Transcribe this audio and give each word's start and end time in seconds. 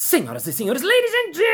Senhoras 0.00 0.46
e 0.46 0.52
senhores, 0.52 0.80
ladies 0.80 1.10
and 1.12 1.34
gentlemen, 1.34 1.48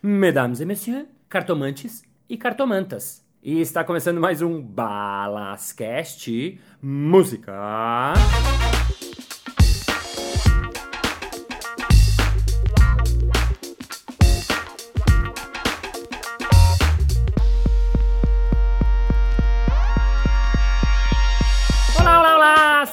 mesdames 0.00 0.60
et 0.60 0.64
messieurs, 0.64 1.06
cartomantes 1.28 2.04
e 2.28 2.36
cartomantas. 2.36 3.26
E 3.42 3.60
está 3.60 3.82
começando 3.82 4.20
mais 4.20 4.40
um 4.40 4.62
Balascast 4.62 6.30
Música. 6.80 8.14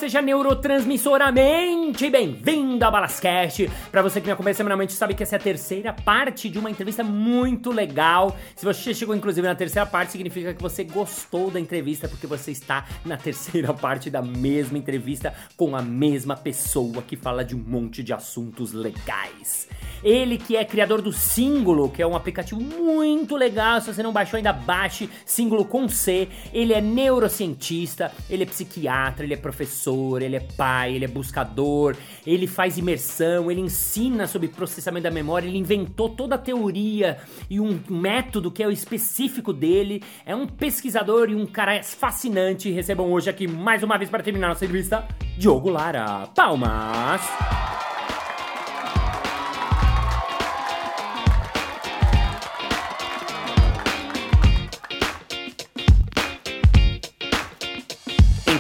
Seja 0.08 0.22
neurotransmissoramente 0.22 2.10
bem-vindo 2.10 2.86
ao 2.86 2.90
Balascast. 2.90 3.70
Para 3.92 4.02
você 4.02 4.22
que 4.22 4.28
me 4.28 4.32
acompanha 4.32 4.54
semanalmente 4.54 4.94
sabe 4.94 5.14
que 5.14 5.22
essa 5.22 5.36
é 5.36 5.38
a 5.38 5.42
terceira 5.42 5.92
parte 5.92 6.50
de 6.50 6.58
uma 6.58 6.72
entrevista 6.72 7.04
muito 7.04 7.72
legal. 7.72 8.38
Se 8.56 8.64
você 8.64 8.94
chegou 8.94 9.14
inclusive 9.14 9.46
na 9.46 9.54
terceira 9.54 9.86
parte, 9.86 10.14
significa 10.14 10.54
que 10.54 10.62
você 10.62 10.86
gostou 10.86 11.52
da 11.52 11.60
entrevista 11.60 12.08
porque 12.08 12.26
você 12.26 12.52
está 12.52 12.86
na 13.04 13.18
terceira 13.18 13.74
parte 13.76 14.10
da 14.10 14.22
mesma 14.22 14.78
entrevista 14.78 15.34
com 15.58 15.76
a 15.76 15.82
mesma 15.82 16.38
pessoa 16.38 17.02
que 17.02 17.18
fala 17.18 17.44
de 17.44 17.54
um 17.54 17.60
monte 17.60 18.02
de 18.02 18.14
assuntos 18.14 18.72
legais. 18.72 19.68
Ele 20.02 20.38
que 20.38 20.56
é 20.56 20.64
criador 20.64 21.02
do 21.02 21.12
Símbolo, 21.12 21.90
que 21.90 22.02
é 22.02 22.08
um 22.08 22.16
aplicativo 22.16 22.62
muito 22.62 23.36
legal. 23.36 23.82
Se 23.82 23.94
você 23.94 24.02
não 24.02 24.14
baixou 24.14 24.38
ainda, 24.38 24.54
baixe 24.54 25.10
Símbolo 25.26 25.66
com 25.66 25.90
C. 25.90 26.30
Ele 26.54 26.74
é 26.74 26.80
neurocientista, 26.80 28.12
ele 28.30 28.44
é 28.44 28.46
psiquiatra, 28.46 29.26
ele 29.26 29.34
é 29.34 29.38
professor, 29.38 29.97
ele 30.22 30.36
é 30.36 30.40
pai, 30.40 30.96
ele 30.96 31.06
é 31.06 31.08
buscador, 31.08 31.96
ele 32.26 32.48
faz 32.48 32.78
imersão, 32.78 33.50
ele 33.52 33.62
ensina 33.62 34.28
sobre 34.28 34.48
processamento 34.48 35.04
da 35.04 35.12
memória, 35.12 35.48
ele 35.48 35.58
inventou 35.58 36.10
toda 36.10 36.36
a 36.36 36.38
teoria 36.38 37.18
e 37.50 37.60
um 37.60 37.80
método 37.90 38.52
que 38.52 38.64
é 38.64 38.68
o 38.68 38.72
específico 38.72 39.52
dele. 39.52 40.04
É 40.26 40.36
um 40.36 40.48
pesquisador 40.48 41.30
e 41.30 41.36
um 41.36 41.46
cara 41.46 41.82
fascinante. 41.84 42.72
Recebam 42.72 43.12
hoje 43.12 43.30
aqui 43.30 43.48
mais 43.48 43.84
uma 43.84 43.98
vez 43.98 44.10
para 44.10 44.24
terminar 44.24 44.50
nossa 44.50 44.66
entrevista, 44.66 45.08
Diogo 45.38 45.70
Lara. 45.70 46.28
Palmas! 46.36 47.97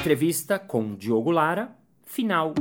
Entrevista 0.07 0.57
com 0.57 0.95
Diogo 0.95 1.31
Lara, 1.31 1.69
final. 2.05 2.53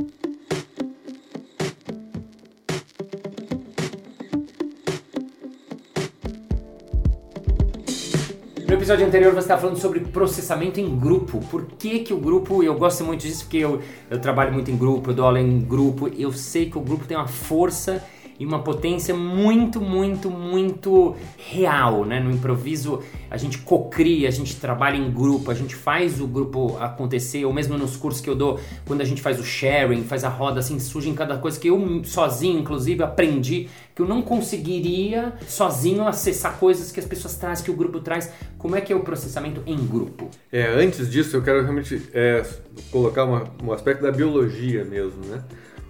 No 8.67 8.73
episódio 8.73 9.05
anterior 9.05 9.31
você 9.31 9.39
estava 9.39 9.61
falando 9.61 9.77
sobre 9.77 10.01
processamento 10.01 10.81
em 10.81 10.99
grupo. 10.99 11.39
Por 11.49 11.67
que, 11.67 11.99
que 11.99 12.13
o 12.13 12.17
grupo, 12.17 12.61
eu 12.61 12.75
gosto 12.75 13.05
muito 13.05 13.21
disso 13.21 13.45
porque 13.45 13.59
eu, 13.59 13.81
eu 14.09 14.19
trabalho 14.19 14.51
muito 14.51 14.69
em 14.69 14.75
grupo, 14.75 15.11
eu 15.11 15.15
dou 15.15 15.25
aula 15.27 15.39
em 15.39 15.61
grupo, 15.61 16.09
eu 16.09 16.33
sei 16.33 16.69
que 16.69 16.77
o 16.77 16.81
grupo 16.81 17.05
tem 17.05 17.15
uma 17.15 17.29
força 17.29 18.03
e 18.39 18.45
uma 18.45 18.59
potência 18.59 19.15
muito, 19.15 19.81
muito, 19.81 20.29
muito 20.29 21.15
real, 21.37 22.05
né? 22.05 22.19
No 22.19 22.31
improviso 22.31 23.01
a 23.29 23.37
gente 23.37 23.57
cocria, 23.59 24.27
a 24.27 24.31
gente 24.31 24.55
trabalha 24.55 24.95
em 24.95 25.11
grupo, 25.11 25.51
a 25.51 25.53
gente 25.53 25.75
faz 25.75 26.21
o 26.21 26.27
grupo 26.27 26.77
acontecer, 26.79 27.45
ou 27.45 27.53
mesmo 27.53 27.77
nos 27.77 27.97
cursos 27.97 28.21
que 28.21 28.29
eu 28.29 28.35
dou, 28.35 28.59
quando 28.85 29.01
a 29.01 29.05
gente 29.05 29.21
faz 29.21 29.39
o 29.39 29.43
sharing, 29.43 30.03
faz 30.03 30.23
a 30.23 30.29
roda, 30.29 30.59
assim, 30.59 30.79
surge 30.79 31.09
em 31.09 31.15
cada 31.15 31.37
coisa 31.37 31.59
que 31.59 31.67
eu 31.67 32.03
sozinho, 32.03 32.59
inclusive, 32.59 33.03
aprendi 33.03 33.67
que 33.95 34.01
eu 34.01 34.07
não 34.07 34.21
conseguiria 34.21 35.33
sozinho 35.47 36.07
acessar 36.07 36.57
coisas 36.59 36.91
que 36.91 36.99
as 36.99 37.05
pessoas 37.05 37.35
trazem, 37.35 37.65
que 37.65 37.71
o 37.71 37.73
grupo 37.73 37.99
traz. 37.99 38.31
Como 38.57 38.75
é 38.75 38.81
que 38.81 38.93
é 38.93 38.95
o 38.95 38.99
processamento 38.99 39.63
em 39.65 39.75
grupo? 39.75 40.29
É, 40.51 40.67
antes 40.67 41.09
disso, 41.09 41.35
eu 41.35 41.41
quero 41.41 41.63
realmente 41.63 42.01
é, 42.13 42.45
colocar 42.91 43.23
uma, 43.23 43.45
um 43.63 43.71
aspecto 43.71 44.03
da 44.03 44.11
biologia 44.11 44.85
mesmo, 44.85 45.25
né? 45.25 45.43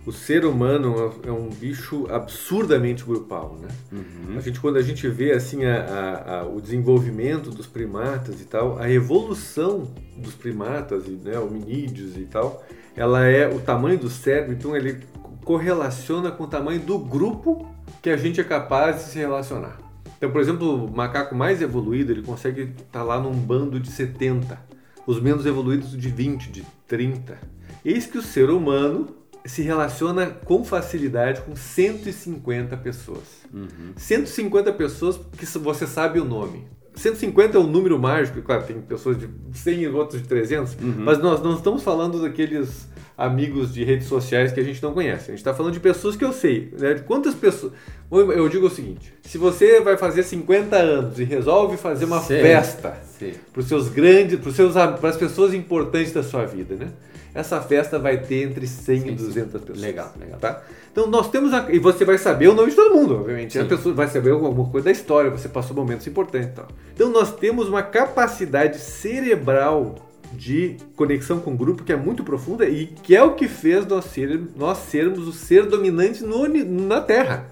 O 0.08 0.12
ser 0.14 0.46
humano 0.46 1.20
é 1.22 1.30
um 1.30 1.50
bicho 1.50 2.08
absurdamente 2.10 3.04
grupal, 3.04 3.58
né? 3.62 3.68
Uhum. 3.92 4.38
A 4.38 4.40
gente, 4.40 4.58
quando 4.58 4.78
a 4.78 4.82
gente 4.82 5.06
vê 5.10 5.34
assim 5.34 5.66
a, 5.66 5.84
a, 5.84 6.40
a, 6.40 6.46
o 6.46 6.62
desenvolvimento 6.62 7.50
dos 7.50 7.68
primatas 7.68 8.40
e 8.40 8.46
tal, 8.46 8.80
a 8.80 8.90
evolução 8.90 9.92
dos 10.16 10.34
primatas 10.34 11.08
e 11.08 11.12
né, 11.12 11.38
hominídeos 11.38 12.16
e 12.16 12.22
tal, 12.22 12.66
ela 12.96 13.26
é 13.26 13.54
o 13.54 13.60
tamanho 13.60 14.00
do 14.00 14.10
cérebro, 14.10 14.54
então 14.54 14.78
ele 14.78 15.04
correlaciona 15.44 16.32
com 16.32 16.46
o 16.46 16.48
tamanho 16.48 16.80
do 16.80 16.98
grupo 16.98 17.70
que 18.02 18.10
a 18.10 18.16
gente 18.16 18.40
é 18.40 18.46
capaz 18.46 19.04
de 19.04 19.12
se 19.12 19.20
relacionar. 19.20 19.78
Então, 20.18 20.32
por 20.32 20.40
exemplo, 20.40 20.86
o 20.86 20.90
macaco 20.90 21.36
mais 21.36 21.62
evoluído, 21.62 22.14
ele 22.14 22.22
consegue 22.24 22.62
estar 22.62 23.00
tá 23.00 23.04
lá 23.04 23.20
num 23.20 23.34
bando 23.34 23.78
de 23.78 23.92
70, 23.92 24.58
os 25.06 25.20
menos 25.20 25.46
evoluídos 25.46 25.92
de 25.98 26.08
20, 26.08 26.50
de 26.50 26.66
30. 26.88 27.38
Eis 27.84 28.06
que 28.06 28.18
o 28.18 28.22
ser 28.22 28.50
humano 28.50 29.27
se 29.46 29.62
relaciona 29.62 30.28
com 30.28 30.64
facilidade 30.64 31.42
com 31.42 31.56
150 31.56 32.76
pessoas. 32.78 33.24
Uhum. 33.54 33.94
150 33.96 34.74
pessoas 34.74 35.20
que 35.38 35.46
você 35.60 35.88
sabe 35.88 36.20
o 36.20 36.26
nome. 36.26 36.66
150 36.96 37.58
é 37.58 37.60
um 37.60 37.68
número 37.68 38.00
mágico, 38.00 38.42
claro, 38.42 38.64
tem 38.64 38.82
pessoas 38.82 39.18
de 39.20 39.30
100 39.54 39.82
e 39.82 39.88
outros 39.88 40.22
de 40.22 40.28
300, 40.28 40.74
uhum. 40.74 40.96
mas 40.98 41.20
nós 41.20 41.42
não 41.42 41.56
estamos 41.56 41.84
falando 41.84 42.22
daqueles 42.22 42.88
amigos 43.18 43.74
de 43.74 43.84
redes 43.84 44.08
sociais 44.08 44.52
que 44.52 44.60
a 44.60 44.64
gente 44.64 44.82
não 44.82 44.94
conhece. 44.94 45.26
A 45.26 45.28
gente 45.30 45.40
está 45.40 45.54
falando 45.54 45.74
de 45.74 45.80
pessoas 45.80 46.16
que 46.16 46.24
eu 46.24 46.32
sei. 46.32 46.72
Né? 46.78 46.96
Quantas 47.06 47.34
pessoas. 47.34 47.74
Eu 48.12 48.48
digo 48.48 48.68
o 48.68 48.70
seguinte: 48.70 49.12
se 49.24 49.38
você 49.38 49.82
vai 49.82 49.98
fazer 49.98 50.24
50 50.24 50.76
anos 50.76 51.20
e 51.20 51.24
resolve 51.24 51.78
fazer 51.78 52.06
uma 52.06 52.22
Sim. 52.22 52.40
festa 52.42 52.98
para 53.52 53.60
os 53.60 53.68
seus 53.68 53.90
grandes, 53.90 54.40
para 55.00 55.10
as 55.10 55.18
pessoas 55.18 55.54
importantes 55.54 56.14
da 56.14 56.22
sua 56.22 56.46
vida, 56.46 56.76
né? 56.76 56.90
Essa 57.38 57.62
festa 57.62 58.00
vai 58.00 58.18
ter 58.18 58.50
entre 58.50 58.66
100 58.66 59.00
sim, 59.00 59.08
e 59.10 59.12
200 59.12 59.62
pessoas. 59.62 59.80
Legal, 59.80 60.12
legal. 60.20 60.40
Tá? 60.40 60.64
Então 60.92 61.06
nós 61.06 61.30
temos 61.30 61.54
a, 61.54 61.68
e 61.72 61.78
você 61.78 62.04
vai 62.04 62.18
saber 62.18 62.48
o 62.48 62.56
nome 62.56 62.72
de 62.72 62.76
todo 62.76 62.96
mundo, 62.96 63.14
obviamente. 63.18 63.54
Sim. 63.54 63.60
A 63.60 63.66
pessoa 63.66 63.94
vai 63.94 64.08
saber 64.08 64.32
alguma 64.32 64.68
coisa 64.68 64.86
da 64.86 64.92
história, 64.92 65.30
você 65.30 65.48
passou 65.48 65.76
momentos 65.76 66.08
importantes, 66.08 66.50
tal. 66.56 66.68
Então 66.96 67.12
nós 67.12 67.32
temos 67.36 67.70
uma 67.70 67.84
capacidade 67.84 68.80
cerebral 68.80 69.96
de 70.34 70.78
conexão 70.96 71.40
com 71.40 71.54
o 71.54 71.56
grupo 71.56 71.84
que 71.84 71.94
é 71.94 71.96
muito 71.96 72.24
profunda 72.24 72.68
e 72.68 72.88
que 72.88 73.16
é 73.16 73.22
o 73.22 73.36
que 73.36 73.48
fez 73.48 73.86
nós, 73.86 74.06
ser, 74.06 74.42
nós 74.56 74.80
sermos 74.80 75.28
o 75.28 75.32
ser 75.32 75.68
dominante 75.68 76.24
no, 76.24 76.48
na 76.48 77.02
Terra. 77.02 77.46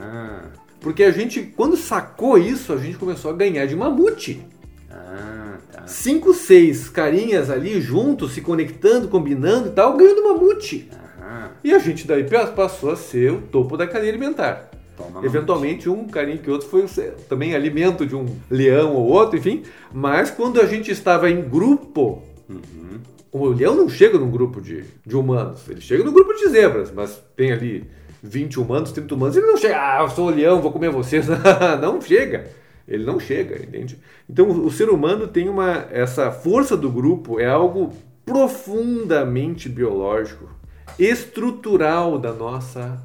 Ah. 0.00 0.46
Porque 0.80 1.04
a 1.04 1.12
gente, 1.12 1.42
quando 1.56 1.76
sacou 1.76 2.36
isso, 2.36 2.72
a 2.72 2.76
gente 2.76 2.98
começou 2.98 3.30
a 3.30 3.34
ganhar 3.34 3.66
de 3.66 3.76
mamute. 3.76 4.44
Ah 4.90 5.41
cinco, 5.86 6.34
seis 6.34 6.88
carinhas 6.88 7.50
ali 7.50 7.80
juntos, 7.80 8.32
se 8.32 8.40
conectando, 8.40 9.08
combinando 9.08 9.68
e 9.68 9.72
tal, 9.72 9.96
ganhando 9.96 10.24
mamute. 10.24 10.88
Uhum. 10.92 11.48
E 11.64 11.72
a 11.72 11.78
gente 11.78 12.06
daí 12.06 12.24
passou 12.54 12.90
a 12.90 12.96
ser 12.96 13.32
o 13.32 13.42
topo 13.42 13.76
da 13.76 13.86
cadeia 13.86 14.10
alimentar. 14.10 14.70
Toma 14.96 15.24
Eventualmente 15.24 15.88
mamute. 15.88 16.04
um 16.04 16.08
carinho 16.08 16.38
que 16.38 16.50
outro 16.50 16.68
foi 16.68 16.86
também 17.28 17.54
alimento 17.54 18.06
de 18.06 18.14
um 18.14 18.26
leão 18.50 18.94
ou 18.94 19.06
outro, 19.08 19.38
enfim. 19.38 19.62
Mas 19.92 20.30
quando 20.30 20.60
a 20.60 20.66
gente 20.66 20.90
estava 20.90 21.30
em 21.30 21.42
grupo, 21.42 22.22
uhum. 22.48 23.00
o 23.30 23.48
leão 23.48 23.74
não 23.74 23.88
chega 23.88 24.18
num 24.18 24.30
grupo 24.30 24.60
de, 24.60 24.84
de 25.06 25.16
humanos, 25.16 25.68
ele 25.68 25.80
chega 25.80 26.04
num 26.04 26.12
grupo 26.12 26.34
de 26.34 26.48
zebras, 26.48 26.92
mas 26.92 27.22
tem 27.36 27.52
ali 27.52 27.90
20 28.22 28.60
humanos, 28.60 28.92
30 28.92 29.14
humanos, 29.14 29.36
ele 29.36 29.46
não 29.46 29.56
chega, 29.56 29.76
ah, 29.76 30.02
eu 30.02 30.08
sou 30.10 30.28
o 30.28 30.30
leão, 30.30 30.60
vou 30.62 30.70
comer 30.70 30.90
vocês. 30.90 31.26
não 31.80 32.00
chega. 32.00 32.61
Ele 32.86 33.04
não 33.04 33.20
chega, 33.20 33.56
entende? 33.56 33.98
Então 34.28 34.50
o, 34.50 34.70
ser 34.70 34.88
humano 34.88 35.28
tem 35.28 35.48
uma 35.48 35.86
essa 35.90 36.30
força 36.30 36.76
do 36.76 36.90
grupo 36.90 37.38
é 37.38 37.46
algo 37.46 37.92
profundamente 38.24 39.68
biológico, 39.68 40.48
estrutural 40.98 42.18
da 42.18 42.32
nossa 42.32 43.00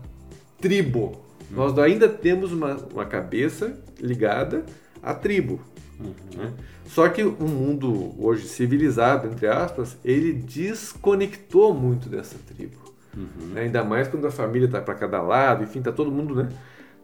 tribo. 0.59 1.21
Uhum. 1.49 1.57
Nós 1.57 1.77
ainda 1.77 2.09
temos 2.09 2.51
uma, 2.51 2.75
uma 2.93 3.05
cabeça 3.05 3.77
ligada 3.99 4.65
à 5.01 5.13
tribo. 5.13 5.61
Uhum. 5.99 6.13
Né? 6.35 6.53
Só 6.87 7.09
que 7.09 7.23
o 7.23 7.47
mundo 7.47 8.15
hoje 8.17 8.47
civilizado, 8.47 9.27
entre 9.27 9.47
aspas, 9.47 9.97
ele 10.03 10.31
desconectou 10.33 11.73
muito 11.73 12.07
dessa 12.07 12.37
tribo. 12.47 12.77
Uhum. 13.15 13.47
Né? 13.53 13.61
Ainda 13.61 13.83
mais 13.83 14.07
quando 14.07 14.25
a 14.25 14.31
família 14.31 14.65
está 14.65 14.81
para 14.81 14.95
cada 14.95 15.21
lado, 15.21 15.63
enfim, 15.63 15.79
está 15.79 15.91
todo 15.91 16.11
mundo 16.11 16.35
né, 16.35 16.49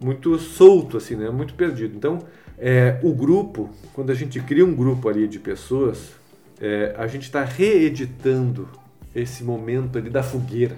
muito 0.00 0.38
solto, 0.38 0.96
assim, 0.96 1.16
né? 1.16 1.28
muito 1.30 1.54
perdido. 1.54 1.96
Então, 1.96 2.20
é, 2.58 2.98
o 3.02 3.12
grupo, 3.12 3.70
quando 3.92 4.10
a 4.10 4.14
gente 4.14 4.40
cria 4.40 4.64
um 4.64 4.74
grupo 4.74 5.08
ali 5.08 5.26
de 5.26 5.38
pessoas, 5.38 6.12
é, 6.60 6.94
a 6.96 7.06
gente 7.06 7.24
está 7.24 7.42
reeditando 7.44 8.68
esse 9.14 9.42
momento 9.44 9.98
ali 9.98 10.10
da 10.10 10.22
fogueira, 10.22 10.76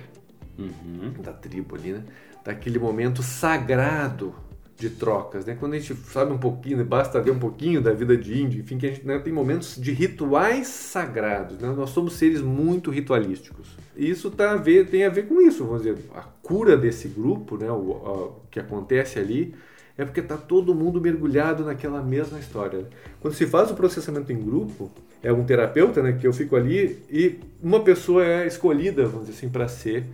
uhum. 0.58 1.12
da 1.22 1.32
tribo 1.32 1.76
ali, 1.76 1.92
né? 1.92 2.02
Daquele 2.44 2.78
momento 2.78 3.22
sagrado 3.22 4.34
de 4.76 4.90
trocas, 4.90 5.46
né? 5.46 5.56
Quando 5.58 5.74
a 5.74 5.78
gente 5.78 5.94
sabe 5.94 6.32
um 6.32 6.38
pouquinho, 6.38 6.84
basta 6.84 7.20
ver 7.20 7.30
um 7.30 7.38
pouquinho 7.38 7.80
da 7.80 7.92
vida 7.92 8.16
de 8.16 8.40
índio, 8.40 8.60
enfim, 8.60 8.76
que 8.76 8.86
a 8.86 8.90
gente 8.90 9.06
né, 9.06 9.18
tem 9.18 9.32
momentos 9.32 9.76
de 9.76 9.90
rituais 9.92 10.66
sagrados, 10.66 11.58
né? 11.58 11.72
Nós 11.74 11.90
somos 11.90 12.14
seres 12.14 12.42
muito 12.42 12.90
ritualísticos. 12.90 13.68
E 13.96 14.08
isso 14.08 14.30
tá 14.30 14.52
a 14.52 14.56
ver, 14.56 14.88
tem 14.88 15.04
a 15.04 15.08
ver 15.08 15.26
com 15.26 15.40
isso, 15.40 15.64
vamos 15.64 15.82
dizer, 15.82 15.98
a 16.14 16.22
cura 16.42 16.76
desse 16.76 17.08
grupo, 17.08 17.56
né? 17.56 17.70
O, 17.70 17.90
o 17.90 18.42
que 18.50 18.60
acontece 18.60 19.18
ali 19.18 19.54
é 19.98 20.04
porque 20.04 20.20
está 20.20 20.36
todo 20.36 20.74
mundo 20.74 21.00
mergulhado 21.00 21.64
naquela 21.64 22.02
mesma 22.02 22.38
história. 22.38 22.86
Quando 23.20 23.34
se 23.34 23.46
faz 23.46 23.70
o 23.70 23.74
processamento 23.74 24.32
em 24.32 24.38
grupo, 24.38 24.90
é 25.22 25.32
um 25.32 25.44
terapeuta, 25.44 26.02
né, 26.02 26.12
que 26.12 26.26
eu 26.26 26.32
fico 26.32 26.54
ali 26.54 27.02
e 27.10 27.40
uma 27.62 27.80
pessoa 27.80 28.24
é 28.24 28.46
escolhida, 28.46 29.06
vamos 29.06 29.26
dizer 29.26 29.38
assim, 29.38 29.48
para 29.48 29.68
ser 29.68 30.04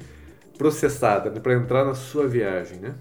processada, 0.57 1.31
né, 1.31 1.41
para 1.41 1.55
entrar 1.55 1.85
na 1.85 1.95
sua 1.95 2.27
viagem, 2.29 2.79
né? 2.79 2.95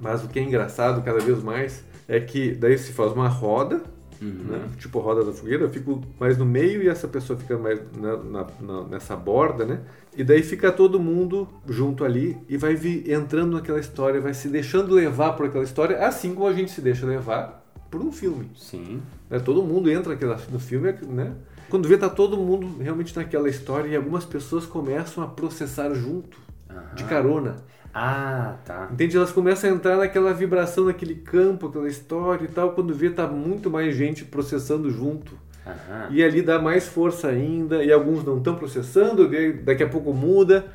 Mas 0.00 0.24
o 0.24 0.28
que 0.28 0.38
é 0.38 0.42
engraçado 0.42 1.02
cada 1.02 1.18
vez 1.18 1.42
mais 1.42 1.84
é 2.08 2.20
que 2.20 2.52
daí 2.52 2.78
se 2.78 2.92
faz 2.92 3.12
uma 3.12 3.28
roda, 3.28 3.82
uhum. 4.20 4.44
né? 4.48 4.68
tipo 4.78 4.98
roda 4.98 5.24
da 5.24 5.32
fogueira, 5.32 5.64
eu 5.64 5.70
fico 5.70 6.02
mais 6.18 6.36
no 6.36 6.44
meio 6.44 6.82
e 6.82 6.88
essa 6.88 7.08
pessoa 7.08 7.38
fica 7.38 7.56
mais 7.58 7.80
na, 7.96 8.16
na, 8.16 8.46
na, 8.60 8.84
nessa 8.84 9.16
borda, 9.16 9.64
né? 9.64 9.80
E 10.16 10.24
daí 10.24 10.42
fica 10.42 10.72
todo 10.72 10.98
mundo 10.98 11.48
junto 11.66 12.04
ali 12.04 12.36
e 12.48 12.56
vai 12.56 12.74
vir 12.74 13.10
entrando 13.10 13.52
naquela 13.52 13.78
história, 13.78 14.20
vai 14.20 14.34
se 14.34 14.48
deixando 14.48 14.94
levar 14.94 15.32
por 15.32 15.46
aquela 15.46 15.64
história, 15.64 16.04
assim 16.04 16.34
como 16.34 16.48
a 16.48 16.52
gente 16.52 16.70
se 16.70 16.80
deixa 16.80 17.06
levar 17.06 17.64
por 17.90 18.00
um 18.00 18.12
filme. 18.12 18.50
Sim. 18.56 19.02
Né? 19.28 19.38
Todo 19.38 19.62
mundo 19.62 19.90
entra 19.90 20.16
no 20.50 20.58
filme, 20.58 20.92
né? 21.08 21.34
Quando 21.68 21.88
vê, 21.88 21.96
tá 21.96 22.08
todo 22.08 22.36
mundo 22.36 22.82
realmente 22.82 23.14
naquela 23.14 23.48
história 23.48 23.88
e 23.88 23.96
algumas 23.96 24.24
pessoas 24.24 24.66
começam 24.66 25.22
a 25.22 25.28
processar 25.28 25.94
junto, 25.94 26.36
uhum. 26.68 26.94
de 26.96 27.04
carona. 27.04 27.56
Ah, 27.92 28.56
tá. 28.64 28.88
Entende? 28.92 29.16
Elas 29.16 29.32
começam 29.32 29.70
a 29.70 29.72
entrar 29.72 29.96
naquela 29.96 30.32
vibração, 30.32 30.84
naquele 30.84 31.14
campo, 31.14 31.66
aquela 31.66 31.88
história 31.88 32.44
e 32.44 32.48
tal. 32.48 32.72
Quando 32.72 32.94
vê, 32.94 33.10
tá 33.10 33.26
muito 33.26 33.70
mais 33.70 33.94
gente 33.94 34.24
processando 34.24 34.90
junto. 34.90 35.32
Uhum. 35.66 36.06
E 36.10 36.22
ali 36.22 36.42
dá 36.42 36.58
mais 36.58 36.86
força 36.86 37.28
ainda. 37.28 37.84
E 37.84 37.92
alguns 37.92 38.24
não 38.24 38.38
estão 38.38 38.54
processando, 38.54 39.28
daqui 39.64 39.82
a 39.82 39.88
pouco 39.88 40.12
muda. 40.12 40.66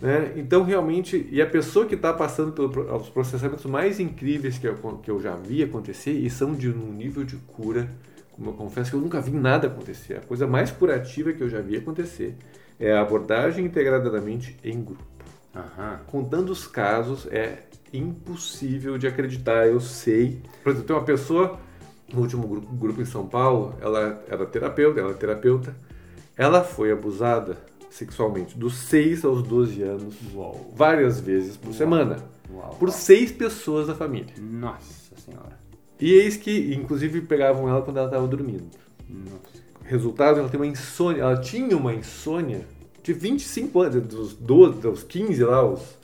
Né? 0.00 0.32
Então, 0.36 0.62
realmente, 0.62 1.28
e 1.30 1.42
a 1.42 1.46
pessoa 1.46 1.86
que 1.86 1.94
está 1.94 2.12
passando 2.12 2.52
pelos 2.52 3.08
processamentos 3.08 3.64
mais 3.66 3.98
incríveis 3.98 4.58
que 4.58 4.68
eu, 4.68 4.74
que 5.02 5.10
eu 5.10 5.20
já 5.20 5.34
vi 5.34 5.62
acontecer, 5.62 6.12
e 6.12 6.30
são 6.30 6.54
de 6.54 6.68
um 6.68 6.92
nível 6.92 7.24
de 7.24 7.36
cura, 7.36 7.88
como 8.32 8.50
eu 8.50 8.54
confesso 8.54 8.90
que 8.90 8.96
eu 8.96 9.00
nunca 9.00 9.20
vi 9.20 9.32
nada 9.32 9.66
acontecer. 9.66 10.14
A 10.14 10.20
coisa 10.20 10.46
mais 10.46 10.70
curativa 10.70 11.32
que 11.32 11.42
eu 11.42 11.48
já 11.48 11.60
vi 11.60 11.76
acontecer 11.76 12.36
é 12.78 12.92
a 12.92 13.00
abordagem 13.00 13.64
integrada 13.64 14.08
da 14.08 14.20
mente 14.20 14.56
em 14.62 14.80
grupo. 14.80 15.17
Contando 16.06 16.50
os 16.50 16.66
casos, 16.66 17.26
é 17.30 17.62
impossível 17.92 18.98
de 18.98 19.06
acreditar, 19.06 19.66
eu 19.66 19.80
sei. 19.80 20.40
Por 20.62 20.70
exemplo, 20.70 20.86
tem 20.86 20.96
uma 20.96 21.04
pessoa 21.04 21.58
no 22.12 22.20
último 22.20 22.46
grupo, 22.46 22.72
grupo 22.74 23.02
em 23.02 23.04
São 23.04 23.26
Paulo, 23.26 23.74
ela 23.80 24.22
era 24.28 24.46
terapeuta, 24.46 25.00
ela 25.00 25.10
é 25.10 25.14
terapeuta, 25.14 25.74
ela 26.36 26.64
foi 26.64 26.90
abusada 26.90 27.58
sexualmente 27.90 28.56
dos 28.56 28.76
6 28.78 29.24
aos 29.24 29.42
12 29.42 29.82
anos, 29.82 30.14
Uau. 30.34 30.72
várias 30.74 31.20
vezes 31.20 31.56
por 31.56 31.68
Uau. 31.68 31.74
semana, 31.76 32.16
Uau. 32.50 32.76
por 32.78 32.90
seis 32.90 33.32
pessoas 33.32 33.86
da 33.88 33.94
família. 33.94 34.34
Nossa 34.38 35.16
Senhora. 35.16 35.58
E 36.00 36.12
eis 36.12 36.36
que, 36.36 36.74
inclusive, 36.74 37.20
pegavam 37.22 37.68
ela 37.68 37.82
quando 37.82 37.96
ela 37.96 38.06
estava 38.06 38.26
dormindo. 38.26 38.68
Nossa. 39.08 39.58
Resultado, 39.82 40.38
ela 40.38 40.48
tem 40.48 40.60
uma 40.60 40.66
insônia, 40.66 41.22
ela 41.22 41.40
tinha 41.40 41.76
uma 41.76 41.92
insônia 41.92 42.64
de 43.08 43.14
25 43.14 43.80
anos, 43.80 44.02
dos 44.02 44.34
12, 44.34 44.80
dos 44.80 45.02
15 45.02 45.42
lá, 45.44 45.56
aos, 45.56 45.96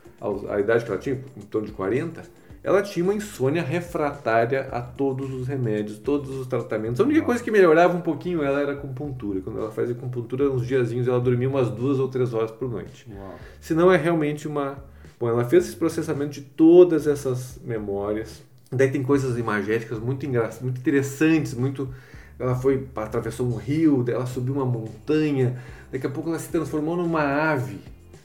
a 0.49 0.59
idade 0.59 0.85
que 0.85 0.91
ela 0.91 0.99
tinha, 0.99 1.21
em 1.37 1.43
torno 1.43 1.67
de 1.67 1.73
40, 1.73 2.23
ela 2.63 2.81
tinha 2.81 3.05
uma 3.05 3.13
insônia 3.13 3.63
refratária 3.63 4.69
a 4.73 4.81
todos 4.81 5.31
os 5.31 5.47
remédios, 5.47 5.99
todos 5.99 6.31
os 6.31 6.47
tratamentos. 6.47 6.99
A 6.99 7.05
única 7.05 7.21
coisa 7.21 7.45
que 7.45 7.51
melhorava 7.51 7.95
um 7.95 8.01
pouquinho 8.01 8.43
ela 8.43 8.59
era 8.59 8.73
acupuntura. 8.73 9.43
Quando 9.43 9.59
ela 9.59 9.71
fazia 9.71 9.95
acupuntura, 9.95 10.51
uns 10.51 10.67
diazinhos, 10.67 11.07
ela 11.07 11.21
dormia 11.21 11.47
umas 11.47 11.71
duas 11.71 11.99
ou 11.99 12.09
três 12.09 12.33
horas 12.33 12.51
por 12.51 12.71
noite. 12.71 13.07
Uau. 13.15 13.35
Senão 13.61 13.93
é 13.93 13.99
realmente 13.99 14.49
uma... 14.49 14.79
Bom, 15.21 15.29
ela 15.29 15.45
fez 15.45 15.67
esse 15.67 15.77
processamento 15.77 16.33
de 16.33 16.41
todas 16.41 17.07
essas 17.07 17.61
memórias. 17.63 18.43
Daí 18.73 18.91
tem 18.91 19.03
coisas 19.03 19.37
imagéticas 19.37 19.99
muito 19.99 20.25
engraçadas, 20.25 20.63
muito 20.63 20.79
interessantes, 20.79 21.53
muito... 21.53 21.91
Ela 22.39 22.55
foi, 22.55 22.89
atravessou 22.97 23.47
um 23.47 23.57
rio, 23.57 24.05
ela 24.09 24.27
subiu 24.27 24.55
uma 24.55 24.65
montanha, 24.65 25.57
daqui 25.91 26.07
a 26.07 26.11
pouco 26.11 26.29
ela 26.29 26.39
se 26.39 26.49
transformou 26.49 26.97
numa 26.97 27.23
ave, 27.23 27.79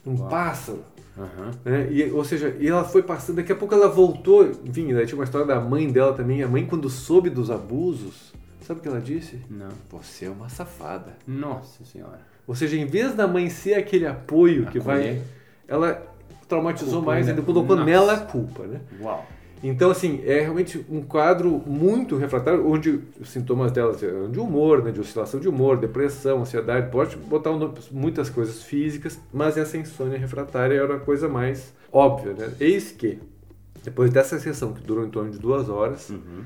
um 0.06 0.15
Uau. 0.15 0.29
pássaro. 0.29 0.83
Uhum. 1.15 1.51
Né? 1.65 1.91
E, 1.91 2.11
ou 2.11 2.23
seja, 2.23 2.56
e 2.59 2.67
ela 2.67 2.83
foi 2.83 3.03
passando, 3.03 3.38
daqui 3.38 3.51
a 3.51 3.56
pouco 3.56 3.73
ela 3.73 3.88
voltou, 3.88 4.50
enfim, 4.65 4.88
tinha 5.06 5.15
uma 5.15 5.25
história 5.25 5.45
da 5.45 5.59
mãe 5.59 5.91
dela 5.91 6.13
também, 6.13 6.41
a 6.41 6.47
mãe 6.47 6.65
quando 6.65 6.89
soube 6.89 7.29
dos 7.29 7.51
abusos, 7.51 8.33
sabe 8.61 8.79
o 8.79 8.83
que 8.83 8.88
ela 8.88 9.01
disse? 9.01 9.39
Não. 9.50 9.69
Você 9.91 10.25
é 10.25 10.29
uma 10.29 10.50
safada. 10.50 11.17
Nossa 11.27 11.83
senhora. 11.83 12.21
Ou 12.47 12.55
seja, 12.55 12.77
em 12.77 12.85
vez 12.85 13.13
da 13.13 13.27
mãe 13.27 13.50
ser 13.50 13.75
aquele 13.75 14.07
apoio 14.07 14.65
que 14.67 14.79
vai, 14.79 15.21
ela 15.67 16.01
traumatizou 16.47 17.01
mais 17.01 17.29
ainda, 17.29 17.44
colocou 17.44 17.75
nela 17.75 18.13
a 18.13 18.19
culpa, 18.21 18.65
né? 18.65 18.81
Uau. 19.00 19.25
Então, 19.61 19.91
assim, 19.91 20.21
é 20.25 20.39
realmente 20.39 20.85
um 20.89 21.01
quadro 21.01 21.61
muito 21.65 22.15
refratário, 22.15 22.65
onde 22.65 23.01
os 23.19 23.29
sintomas 23.29 23.71
dela 23.71 23.94
são 23.94 24.31
de 24.31 24.39
humor, 24.39 24.83
né, 24.83 24.91
de 24.91 25.00
oscilação 25.00 25.39
de 25.39 25.50
humor, 25.50 25.77
depressão, 25.77 26.41
ansiedade, 26.41 26.89
pode 26.89 27.17
botar 27.17 27.51
muitas 27.91 28.29
coisas 28.29 28.63
físicas, 28.63 29.19
mas 29.33 29.57
essa 29.57 29.77
insônia 29.77 30.17
refratária 30.17 30.75
era 30.75 30.95
a 30.95 31.00
coisa 31.00 31.27
mais 31.27 31.73
óbvia, 31.91 32.33
né? 32.33 32.53
Eis 32.59 32.91
que, 32.91 33.19
depois 33.83 34.11
dessa 34.11 34.39
sessão, 34.39 34.73
que 34.73 34.81
durou 34.81 35.06
em 35.06 35.09
torno 35.09 35.31
de 35.31 35.39
duas 35.39 35.67
horas, 35.67 36.09
uhum. 36.09 36.44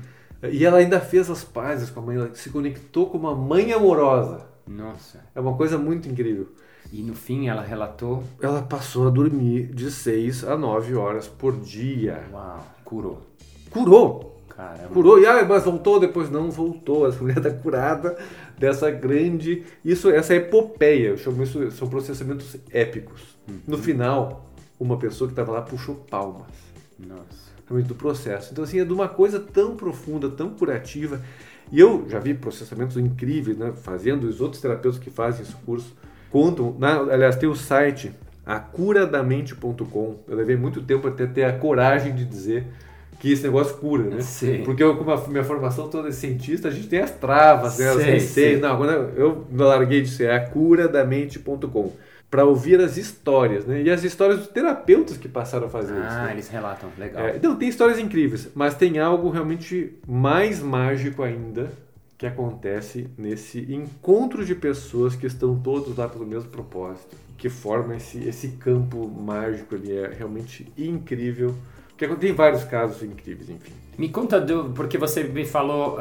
e 0.50 0.64
ela 0.64 0.78
ainda 0.78 0.98
fez 0.98 1.30
as 1.30 1.44
pazes 1.44 1.90
com 1.90 2.00
a 2.00 2.02
mãe, 2.02 2.16
ela 2.16 2.30
se 2.34 2.50
conectou 2.50 3.08
com 3.08 3.18
uma 3.18 3.34
mãe 3.34 3.72
amorosa. 3.72 4.46
Nossa. 4.66 5.20
É 5.34 5.40
uma 5.40 5.56
coisa 5.56 5.78
muito 5.78 6.08
incrível. 6.08 6.48
E 6.92 7.02
no 7.02 7.14
fim 7.14 7.48
ela 7.48 7.62
relatou? 7.62 8.22
Ela 8.40 8.62
passou 8.62 9.08
a 9.08 9.10
dormir 9.10 9.66
de 9.66 9.90
6 9.90 10.44
a 10.44 10.56
9 10.56 10.94
horas 10.94 11.26
por 11.26 11.56
dia. 11.56 12.24
Uau, 12.32 12.66
curou. 12.84 13.22
Curou! 13.70 14.34
Caramba. 14.56 14.88
Curou, 14.88 15.18
e 15.18 15.26
ah, 15.26 15.44
mas 15.44 15.64
voltou 15.64 15.98
depois? 15.98 16.30
Não 16.30 16.50
voltou. 16.50 17.06
A 17.06 17.10
mulher 17.10 17.38
está 17.38 17.50
curada 17.50 18.16
dessa 18.56 18.90
grande. 18.90 19.64
Isso, 19.84 20.08
essa 20.10 20.34
epopeia, 20.34 21.08
eu 21.08 21.16
chamo 21.16 21.42
isso, 21.42 21.70
são 21.72 21.88
processamentos 21.88 22.56
épicos. 22.70 23.36
Uhum. 23.48 23.58
No 23.66 23.78
final, 23.78 24.48
uma 24.78 24.96
pessoa 24.96 25.26
que 25.26 25.32
estava 25.32 25.52
lá 25.52 25.62
puxou 25.62 25.96
palmas. 25.96 26.46
Nossa. 26.98 27.52
Realmente 27.66 27.88
do 27.88 27.94
processo. 27.94 28.52
Então, 28.52 28.62
assim, 28.62 28.78
é 28.78 28.84
de 28.84 28.92
uma 28.92 29.08
coisa 29.08 29.40
tão 29.40 29.74
profunda, 29.74 30.28
tão 30.30 30.50
curativa. 30.50 31.20
E 31.72 31.80
eu 31.80 32.06
já 32.08 32.20
vi 32.20 32.34
processamentos 32.34 32.96
incríveis, 32.96 33.56
né? 33.56 33.72
Fazendo 33.72 34.24
os 34.24 34.40
outros 34.40 34.62
terapeutas 34.62 35.00
que 35.00 35.10
fazem 35.10 35.42
esse 35.42 35.54
curso 35.54 35.92
contam, 36.34 36.74
na, 36.80 36.96
aliás, 36.96 37.36
tem 37.36 37.48
o 37.48 37.54
site 37.54 38.10
acuradamente.com. 38.44 40.16
Eu 40.26 40.36
levei 40.36 40.56
muito 40.56 40.82
tempo 40.82 41.06
até 41.06 41.26
ter 41.26 41.44
a 41.44 41.52
coragem 41.52 42.12
de 42.12 42.24
dizer 42.24 42.66
que 43.20 43.30
esse 43.30 43.44
negócio 43.44 43.76
cura, 43.76 44.02
né? 44.02 44.20
Sim. 44.20 44.62
Porque 44.64 44.82
eu, 44.82 44.96
como 44.96 45.12
a 45.12 45.28
minha 45.28 45.44
formação 45.44 45.88
toda 45.88 46.08
é 46.08 46.10
cientista, 46.10 46.66
a 46.66 46.70
gente 46.72 46.88
tem 46.88 46.98
as 46.98 47.12
travas, 47.12 47.78
né? 47.78 47.88
as 47.88 47.98
receitas. 47.98 48.60
Não, 48.60 48.76
quando 48.76 48.90
eu, 48.90 49.10
eu 49.16 49.46
larguei 49.56 50.02
disso, 50.02 50.24
é 50.24 50.34
acuradamente.com 50.34 51.92
para 52.28 52.44
ouvir 52.44 52.80
as 52.80 52.96
histórias, 52.96 53.64
né? 53.64 53.82
E 53.82 53.88
as 53.88 54.02
histórias 54.02 54.40
dos 54.40 54.48
terapeutas 54.48 55.16
que 55.16 55.28
passaram 55.28 55.68
a 55.68 55.70
fazer 55.70 55.92
ah, 55.92 55.98
isso. 55.98 56.18
Ah, 56.18 56.24
né? 56.24 56.32
eles 56.32 56.48
relatam, 56.48 56.90
legal. 56.98 57.28
É, 57.28 57.36
então, 57.36 57.54
tem 57.54 57.68
histórias 57.68 57.96
incríveis, 58.00 58.48
mas 58.56 58.74
tem 58.74 58.98
algo 58.98 59.30
realmente 59.30 59.94
mais 60.04 60.60
mágico 60.60 61.22
ainda, 61.22 61.70
que 62.16 62.26
acontece 62.26 63.08
nesse 63.18 63.60
encontro 63.72 64.44
de 64.44 64.54
pessoas 64.54 65.16
que 65.16 65.26
estão 65.26 65.58
todos 65.58 65.96
lá 65.96 66.08
pelo 66.08 66.26
mesmo 66.26 66.48
propósito, 66.48 67.16
que 67.36 67.48
forma 67.48 67.96
esse, 67.96 68.18
esse 68.24 68.48
campo 68.48 69.08
mágico 69.08 69.74
ali. 69.74 69.92
É 69.92 70.08
realmente 70.08 70.66
incrível. 70.78 71.54
Porque 71.96 72.14
tem 72.16 72.32
vários 72.32 72.64
casos 72.64 73.02
incríveis, 73.02 73.48
enfim. 73.48 73.72
Me 73.96 74.08
conta, 74.08 74.40
do, 74.40 74.70
porque 74.74 74.98
você 74.98 75.22
me 75.22 75.44
falou 75.44 75.96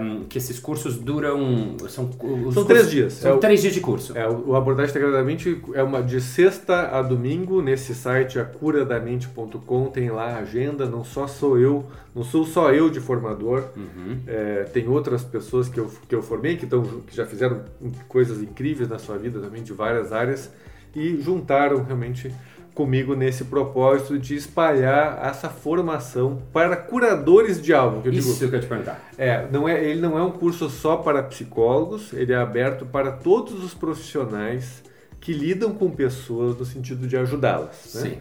um, 0.00 0.24
que 0.24 0.36
esses 0.36 0.58
cursos 0.58 0.98
duram. 0.98 1.76
São, 1.80 1.88
são 1.88 2.06
cursos, 2.08 2.66
três 2.66 2.90
dias. 2.90 3.12
São 3.14 3.36
é 3.36 3.38
três 3.38 3.62
dias 3.62 3.72
de 3.72 3.80
curso. 3.80 4.16
É, 4.16 4.28
o 4.28 4.54
Abordagem 4.54 4.90
Integradamente 4.90 5.62
é 5.72 5.82
uma 5.82 6.02
de 6.02 6.20
sexta 6.20 6.88
a 6.88 7.00
domingo. 7.00 7.62
Nesse 7.62 7.94
site, 7.94 8.38
acuradamente.com, 8.38 9.86
tem 9.86 10.10
lá 10.10 10.34
a 10.34 10.38
agenda. 10.40 10.84
Não 10.84 11.02
só 11.02 11.26
sou 11.26 11.58
eu, 11.58 11.86
não 12.14 12.22
sou 12.22 12.44
só 12.44 12.70
eu 12.72 12.90
de 12.90 13.00
formador. 13.00 13.64
Uhum. 13.74 14.18
É, 14.26 14.64
tem 14.64 14.86
outras 14.86 15.24
pessoas 15.24 15.68
que 15.70 15.80
eu, 15.80 15.90
que 16.06 16.14
eu 16.14 16.22
formei 16.22 16.56
que, 16.58 16.66
tão, 16.66 16.82
que 16.82 17.16
já 17.16 17.24
fizeram 17.24 17.62
coisas 18.08 18.42
incríveis 18.42 18.90
na 18.90 18.98
sua 18.98 19.16
vida 19.16 19.40
também, 19.40 19.62
de 19.62 19.72
várias 19.72 20.12
áreas. 20.12 20.50
E 20.94 21.18
juntaram 21.20 21.82
realmente 21.82 22.30
comigo 22.78 23.16
nesse 23.16 23.42
propósito 23.46 24.16
de 24.16 24.36
espalhar 24.36 25.18
essa 25.26 25.48
formação 25.48 26.40
para 26.52 26.76
curadores 26.76 27.60
de 27.60 27.74
alma. 27.74 28.00
Que 28.00 28.06
eu 28.08 28.12
Isso 28.12 28.38
digo, 28.38 28.50
que 28.50 28.54
eu 28.54 28.60
te 28.60 28.68
perguntar. 28.68 29.10
É, 29.18 29.48
não 29.50 29.68
é, 29.68 29.84
ele 29.84 30.00
não 30.00 30.16
é 30.16 30.22
um 30.22 30.30
curso 30.30 30.70
só 30.70 30.96
para 30.96 31.20
psicólogos, 31.24 32.12
ele 32.12 32.32
é 32.32 32.36
aberto 32.36 32.86
para 32.86 33.10
todos 33.10 33.64
os 33.64 33.74
profissionais 33.74 34.84
que 35.18 35.32
lidam 35.32 35.74
com 35.74 35.90
pessoas 35.90 36.56
no 36.56 36.64
sentido 36.64 37.08
de 37.08 37.16
ajudá-las. 37.16 37.94
Né? 37.96 38.00
Sim. 38.00 38.18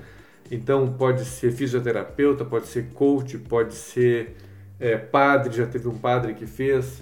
Então 0.49 0.91
pode 0.91 1.23
ser 1.23 1.51
fisioterapeuta, 1.51 2.43
pode 2.43 2.65
ser 2.65 2.87
coach, 2.95 3.37
pode 3.37 3.75
ser 3.75 4.37
é, 4.79 4.97
padre, 4.97 5.55
já 5.55 5.67
teve 5.67 5.87
um 5.87 5.99
padre 5.99 6.33
que 6.33 6.47
fez. 6.47 6.99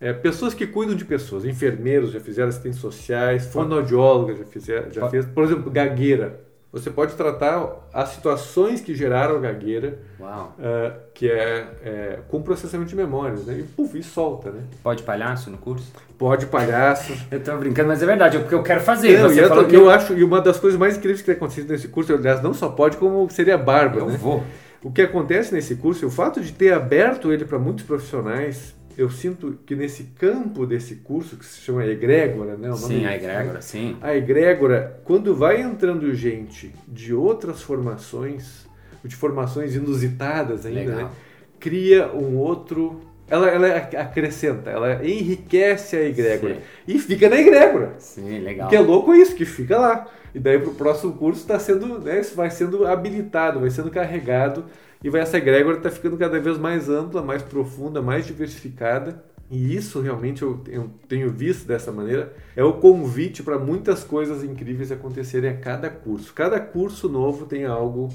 É, 0.00 0.12
pessoas 0.12 0.54
que 0.54 0.68
cuidam 0.68 0.94
de 0.94 1.04
pessoas, 1.04 1.44
enfermeiros 1.44 2.12
já 2.12 2.20
fizeram 2.20 2.48
assistentes 2.48 2.78
sociais, 2.78 3.46
fonoaudiólogas 3.46 4.38
já, 4.38 4.44
fizeram, 4.44 4.92
já 4.92 5.08
fez, 5.08 5.26
por 5.26 5.42
exemplo, 5.42 5.68
gagueira. 5.68 6.51
Você 6.72 6.90
pode 6.90 7.14
tratar 7.16 7.86
as 7.92 8.08
situações 8.08 8.80
que 8.80 8.94
geraram 8.94 9.36
a 9.36 9.38
gagueira, 9.38 9.98
uh, 10.18 10.98
que 11.12 11.30
é, 11.30 11.66
é, 11.84 12.18
com 12.28 12.40
processamento 12.40 12.88
de 12.88 12.96
memórias, 12.96 13.44
né? 13.44 13.58
E, 13.58 13.62
puf, 13.62 13.98
e 13.98 14.02
solta, 14.02 14.50
né? 14.50 14.62
Pode 14.82 15.02
palhaço 15.02 15.50
no 15.50 15.58
curso? 15.58 15.92
Pode 16.16 16.46
palhaço. 16.46 17.12
eu 17.30 17.44
tô 17.44 17.54
brincando, 17.58 17.88
mas 17.88 18.02
é 18.02 18.06
verdade, 18.06 18.38
é 18.38 18.40
porque 18.40 18.54
eu 18.54 18.62
quero 18.62 18.80
fazer. 18.80 19.18
Não, 19.18 19.30
eu, 19.30 19.68
que... 19.68 19.76
eu 19.76 19.90
acho, 19.90 20.14
e 20.14 20.24
uma 20.24 20.40
das 20.40 20.58
coisas 20.58 20.80
mais 20.80 20.96
incríveis 20.96 21.20
que 21.20 21.26
tem 21.26 21.34
acontecido 21.34 21.70
nesse 21.70 21.88
curso, 21.88 22.14
aliás, 22.14 22.40
não 22.40 22.54
só 22.54 22.70
pode, 22.70 22.96
como 22.96 23.28
seria 23.28 23.58
bárbaro, 23.58 24.06
eu 24.06 24.06
né? 24.06 24.16
vou. 24.16 24.42
O 24.82 24.90
que 24.90 25.02
acontece 25.02 25.52
nesse 25.54 25.76
curso, 25.76 26.06
o 26.06 26.10
fato 26.10 26.40
de 26.40 26.52
ter 26.52 26.72
aberto 26.72 27.30
ele 27.30 27.44
para 27.44 27.58
muitos 27.58 27.84
profissionais, 27.84 28.74
eu 28.96 29.10
sinto 29.10 29.58
que 29.66 29.74
nesse 29.74 30.04
campo 30.18 30.66
desse 30.66 30.96
curso, 30.96 31.36
que 31.36 31.44
se 31.44 31.60
chama 31.60 31.84
egrégora, 31.86 32.56
né? 32.56 32.72
Sim, 32.74 33.06
a 33.06 33.16
egrégora, 33.16 33.62
sim. 33.62 33.96
A 34.00 34.14
egrégora, 34.14 35.00
quando 35.04 35.34
vai 35.34 35.60
entrando 35.60 36.12
gente 36.14 36.74
de 36.86 37.14
outras 37.14 37.62
formações, 37.62 38.66
de 39.04 39.16
formações 39.16 39.74
inusitadas 39.74 40.66
ainda, 40.66 40.94
né? 40.94 41.10
cria 41.58 42.12
um 42.12 42.36
outro... 42.36 43.00
Ela, 43.28 43.48
ela 43.48 43.76
acrescenta, 43.76 44.68
ela 44.68 45.02
enriquece 45.02 45.96
a 45.96 46.02
egrégora. 46.06 46.56
Sim. 46.56 46.60
E 46.86 46.98
fica 46.98 47.30
na 47.30 47.40
egrégora. 47.40 47.94
Sim, 47.98 48.40
legal. 48.40 48.68
Que 48.68 48.76
é 48.76 48.80
louco 48.80 49.14
isso, 49.14 49.34
que 49.34 49.46
fica 49.46 49.78
lá. 49.78 50.06
E 50.34 50.38
daí 50.38 50.58
para 50.58 50.70
o 50.70 50.74
próximo 50.74 51.14
curso 51.14 51.40
está 51.40 51.58
sendo, 51.58 51.98
né, 51.98 52.20
vai 52.34 52.50
sendo 52.50 52.86
habilitado, 52.86 53.60
vai 53.60 53.70
sendo 53.70 53.90
carregado 53.90 54.64
e 55.02 55.10
vai, 55.10 55.20
essa 55.20 55.38
egrégora 55.38 55.78
está 55.78 55.90
ficando 55.90 56.16
cada 56.16 56.38
vez 56.38 56.58
mais 56.58 56.88
ampla, 56.88 57.22
mais 57.22 57.42
profunda, 57.42 58.00
mais 58.00 58.26
diversificada. 58.26 59.22
E 59.50 59.76
isso 59.76 60.00
realmente 60.00 60.42
eu, 60.42 60.62
tenho 61.08 61.30
visto 61.30 61.66
dessa 61.66 61.92
maneira. 61.92 62.32
É 62.56 62.64
o 62.64 62.74
convite 62.74 63.42
para 63.42 63.58
muitas 63.58 64.02
coisas 64.02 64.42
incríveis 64.42 64.90
acontecerem 64.90 65.50
a 65.50 65.56
cada 65.56 65.90
curso. 65.90 66.32
Cada 66.32 66.58
curso 66.58 67.08
novo 67.08 67.44
tem 67.44 67.66
algo. 67.66 68.08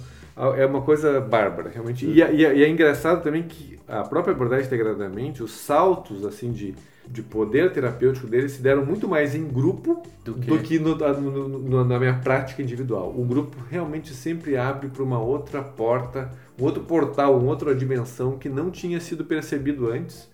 É 0.55 0.65
uma 0.65 0.81
coisa 0.81 1.19
bárbara, 1.19 1.69
realmente. 1.69 2.05
E, 2.05 2.21
e, 2.21 2.41
e 2.41 2.63
é 2.63 2.69
engraçado 2.69 3.21
também 3.21 3.43
que 3.43 3.77
a 3.87 4.03
própria 4.03 4.33
abordagem 4.33 4.65
integradamente, 4.65 5.43
os 5.43 5.51
saltos 5.51 6.25
assim 6.25 6.51
de 6.51 6.73
de 7.09 7.21
poder 7.21 7.71
terapêutico 7.71 8.27
dele 8.27 8.49
se 8.49 8.61
deram 8.61 8.85
muito 8.85 9.07
mais 9.07 9.33
em 9.33 9.45
grupo 9.45 10.03
do 10.23 10.33
que, 10.35 10.47
do 10.47 10.59
que 10.59 10.79
no, 10.79 10.95
no, 10.95 11.47
no, 11.47 11.85
na 11.85 11.99
minha 11.99 12.15
prática 12.19 12.61
individual. 12.61 13.13
O 13.15 13.23
grupo 13.23 13.57
realmente 13.69 14.13
sempre 14.13 14.57
abre 14.57 14.89
para 14.89 15.03
uma 15.03 15.19
outra 15.19 15.61
porta, 15.61 16.31
um 16.59 16.63
outro 16.63 16.83
portal, 16.83 17.37
uma 17.37 17.49
outra 17.49 17.73
dimensão 17.73 18.37
que 18.37 18.49
não 18.49 18.69
tinha 18.69 18.99
sido 18.99 19.23
percebido 19.25 19.89
antes. 19.89 20.29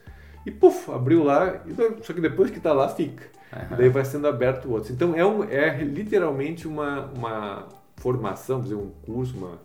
E 0.46 0.52
puf, 0.52 0.92
abriu 0.92 1.24
lá, 1.24 1.64
só 2.02 2.12
que 2.14 2.20
depois 2.20 2.50
que 2.50 2.58
está 2.58 2.74
lá 2.74 2.90
fica. 2.90 3.24
Uhum. 3.54 3.78
Daí 3.78 3.90
vai 3.90 4.04
sendo 4.04 4.28
aberto 4.28 4.70
outros. 4.70 4.92
Então 4.92 5.16
é, 5.16 5.26
um, 5.26 5.44
é 5.44 5.78
literalmente 5.84 6.68
uma, 6.68 7.06
uma 7.16 7.68
formação, 7.98 8.60
dizer, 8.60 8.76
um 8.76 8.90
curso, 9.06 9.38
uma, 9.38 9.62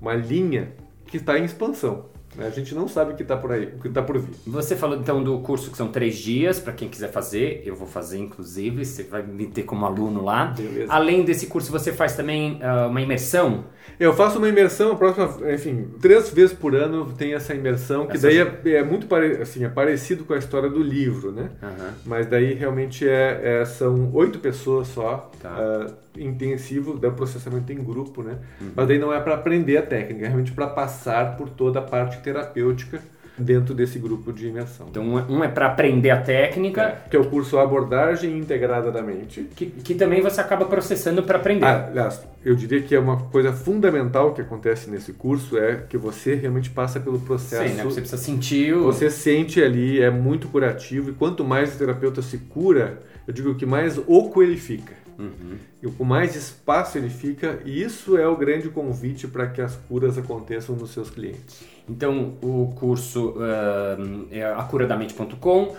uma 0.00 0.14
linha 0.14 0.72
que 1.06 1.16
está 1.16 1.38
em 1.38 1.44
expansão. 1.44 2.06
A 2.38 2.50
gente 2.50 2.74
não 2.74 2.88
sabe 2.88 3.12
o 3.12 3.16
que 3.16 3.22
está 3.22 3.36
por 3.36 3.52
aí, 3.52 3.66
o 3.76 3.80
que 3.80 3.88
está 3.88 4.02
por 4.02 4.18
vir. 4.18 4.34
Você 4.46 4.74
falou 4.76 4.98
então 4.98 5.22
do 5.22 5.38
curso 5.40 5.70
que 5.70 5.76
são 5.76 5.88
três 5.88 6.16
dias, 6.16 6.58
para 6.58 6.72
quem 6.72 6.88
quiser 6.88 7.10
fazer, 7.10 7.62
eu 7.64 7.74
vou 7.74 7.86
fazer 7.86 8.18
inclusive, 8.18 8.84
você 8.84 9.02
vai 9.02 9.22
me 9.22 9.46
ter 9.46 9.62
como 9.62 9.84
aluno 9.86 10.24
lá. 10.24 10.46
Beleza. 10.46 10.92
Além 10.92 11.24
desse 11.24 11.46
curso, 11.46 11.70
você 11.70 11.92
faz 11.92 12.16
também 12.16 12.60
uh, 12.62 12.88
uma 12.88 13.00
imersão? 13.00 13.64
Eu 13.98 14.12
faço 14.12 14.38
uma 14.38 14.48
imersão, 14.48 14.92
a 14.92 14.96
próxima, 14.96 15.52
enfim, 15.52 15.88
três 16.00 16.30
vezes 16.30 16.56
por 16.56 16.74
ano 16.74 17.12
tem 17.16 17.34
essa 17.34 17.54
imersão, 17.54 18.06
que 18.06 18.16
essa 18.16 18.26
daí 18.26 18.38
é, 18.38 18.76
é, 18.78 18.82
muito 18.82 19.06
pare, 19.06 19.42
assim, 19.42 19.64
é 19.64 19.68
parecido 19.68 20.24
com 20.24 20.32
a 20.32 20.38
história 20.38 20.68
do 20.68 20.82
livro, 20.82 21.30
né? 21.30 21.50
Uhum. 21.62 21.90
Mas 22.04 22.26
daí 22.26 22.54
realmente 22.54 23.08
é, 23.08 23.60
é, 23.60 23.64
são 23.64 24.10
oito 24.12 24.38
pessoas 24.38 24.88
só, 24.88 25.30
tá. 25.40 25.50
uh, 25.50 26.03
intensivo, 26.16 26.98
da 26.98 27.10
processamento 27.10 27.72
em 27.72 27.82
grupo, 27.82 28.22
né? 28.22 28.38
Uhum. 28.60 28.70
Mas 28.74 28.88
daí 28.88 28.98
não 28.98 29.12
é 29.12 29.20
para 29.20 29.34
aprender 29.34 29.76
a 29.76 29.82
técnica, 29.82 30.24
é 30.24 30.28
realmente 30.28 30.52
para 30.52 30.66
passar 30.66 31.36
por 31.36 31.48
toda 31.48 31.78
a 31.78 31.82
parte 31.82 32.18
terapêutica 32.18 33.00
dentro 33.36 33.74
desse 33.74 33.98
grupo 33.98 34.32
de 34.32 34.46
imersão. 34.46 34.86
Então, 34.90 35.04
um 35.28 35.42
é, 35.42 35.46
é 35.46 35.50
para 35.50 35.66
aprender 35.66 36.10
a 36.10 36.20
técnica. 36.20 36.82
É, 36.82 37.08
que 37.10 37.16
é 37.16 37.18
o 37.18 37.24
curso 37.24 37.58
Abordagem 37.58 38.38
Integrada 38.38 38.90
da 38.90 39.02
Mente. 39.02 39.48
Que, 39.56 39.66
que 39.66 39.94
também 39.94 40.20
você 40.20 40.40
acaba 40.40 40.64
processando 40.64 41.22
para 41.22 41.38
aprender. 41.38 41.64
Ah, 41.64 41.86
aliás, 41.88 42.22
eu 42.44 42.54
diria 42.54 42.80
que 42.82 42.94
é 42.94 42.98
uma 42.98 43.16
coisa 43.16 43.52
fundamental 43.52 44.32
que 44.34 44.40
acontece 44.40 44.88
nesse 44.88 45.12
curso 45.12 45.58
é 45.58 45.82
que 45.88 45.96
você 45.96 46.34
realmente 46.34 46.70
passa 46.70 47.00
pelo 47.00 47.18
processo. 47.20 47.68
Sim, 47.68 47.74
né? 47.74 47.84
Você 47.84 48.00
precisa 48.00 48.22
sentir 48.22 48.74
o... 48.74 48.84
Você 48.84 49.10
sente 49.10 49.62
ali, 49.62 50.00
é 50.00 50.10
muito 50.10 50.48
curativo. 50.48 51.10
E 51.10 51.12
quanto 51.12 51.44
mais 51.44 51.74
o 51.74 51.78
terapeuta 51.78 52.22
se 52.22 52.38
cura, 52.38 53.00
eu 53.26 53.34
digo 53.34 53.54
que 53.54 53.66
mais 53.66 53.98
oco 53.98 54.42
ele 54.42 54.56
fica. 54.56 55.03
Uhum. 55.18 55.56
E 55.82 55.86
com 55.88 56.04
mais 56.04 56.34
espaço 56.34 56.98
ele 56.98 57.08
fica, 57.08 57.60
e 57.64 57.82
isso 57.82 58.16
é 58.16 58.26
o 58.26 58.36
grande 58.36 58.68
convite 58.68 59.28
para 59.28 59.46
que 59.46 59.60
as 59.60 59.76
curas 59.76 60.18
aconteçam 60.18 60.74
nos 60.74 60.90
seus 60.90 61.10
clientes. 61.10 61.64
Então, 61.88 62.34
o 62.42 62.72
curso 62.76 63.34
uh, 63.36 64.26
é 64.30 64.42
acuradamente.com, 64.42 65.76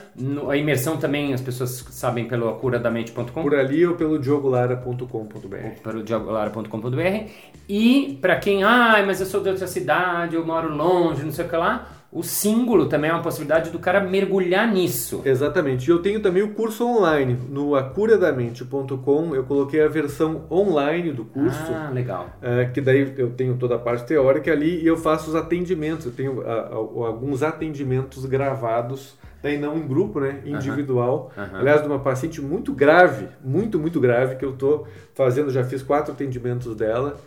a 0.48 0.56
imersão 0.56 0.98
também 0.98 1.34
as 1.34 1.42
pessoas 1.42 1.84
sabem 1.89 2.27
pelo 2.27 2.48
acuradamente.com? 2.48 3.42
Por 3.42 3.56
ali 3.56 3.86
ou 3.88 3.96
pelo 3.96 4.20
diogolara.com.br. 4.20 5.82
Pelo 5.84 6.04
diogolara.com.br. 6.04 7.30
E 7.68 8.20
para 8.22 8.36
quem, 8.36 8.63
ah, 8.63 9.04
mas 9.06 9.20
eu 9.20 9.25
sou 9.25 9.42
de 9.42 9.50
outra 9.50 9.65
cidade, 9.65 10.36
eu 10.36 10.46
moro 10.46 10.72
longe, 10.72 11.24
não 11.24 11.32
sei 11.32 11.46
o 11.46 11.50
que 11.50 11.56
lá, 11.56 12.04
o 12.15 12.24
símbolo 12.24 12.86
também 12.86 13.10
é 13.10 13.13
uma 13.13 13.22
possibilidade 13.22 13.69
do 13.72 13.77
cara 13.77 14.00
mergulhar 14.00 14.72
nisso. 14.72 15.22
Exatamente. 15.25 15.86
E 15.86 15.91
eu 15.91 16.01
tenho 16.01 16.22
também 16.22 16.41
o 16.41 16.53
curso 16.53 16.88
online. 16.88 17.38
No 17.50 17.75
acuradamente.com 17.75 19.36
eu 19.36 19.43
coloquei 19.43 19.84
a 19.84 19.89
versão 19.89 20.45
online 20.50 21.12
do 21.12 21.25
curso. 21.25 21.74
Ah, 21.74 21.91
legal. 21.93 22.29
É, 22.41 22.63
que 22.74 22.79
daí 22.79 23.13
eu 23.17 23.31
tenho 23.31 23.57
toda 23.57 23.75
a 23.75 23.77
parte 23.77 24.05
teórica 24.05 24.50
ali 24.50 24.81
e 24.81 24.88
eu 24.88 24.95
faço 24.95 25.29
os 25.29 25.36
atendimentos. 25.36 26.05
Eu 26.05 26.13
tenho 26.13 26.41
alguns 26.48 27.43
atendimentos 27.43 28.25
gravados, 28.25 29.19
daí 29.43 29.60
não 29.60 29.77
em 29.77 29.86
grupo, 29.86 30.22
né? 30.22 30.39
Individual. 30.45 31.34
Uhum. 31.36 31.60
Aliás, 31.60 31.81
de 31.81 31.88
uma 31.88 32.00
paciente 32.00 32.41
muito 32.41 32.72
grave, 32.72 33.27
muito, 33.43 33.77
muito 33.77 34.00
grave, 34.00 34.38
que 34.38 34.45
eu 34.45 34.51
estou 34.51 34.88
fazendo, 35.13 35.51
já 35.51 35.65
fiz 35.65 35.84
quatro 35.84 36.13
atendimentos 36.13 36.74
dela. 36.77 37.19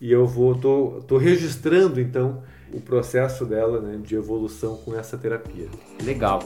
E 0.00 0.12
eu 0.12 0.24
vou, 0.24 0.54
tô, 0.54 1.02
tô 1.08 1.16
registrando 1.18 2.00
então 2.00 2.42
o 2.72 2.80
processo 2.80 3.44
dela 3.44 3.80
né, 3.80 3.98
de 4.02 4.14
evolução 4.14 4.76
com 4.76 4.96
essa 4.96 5.16
terapia. 5.16 5.68
Legal. 6.02 6.40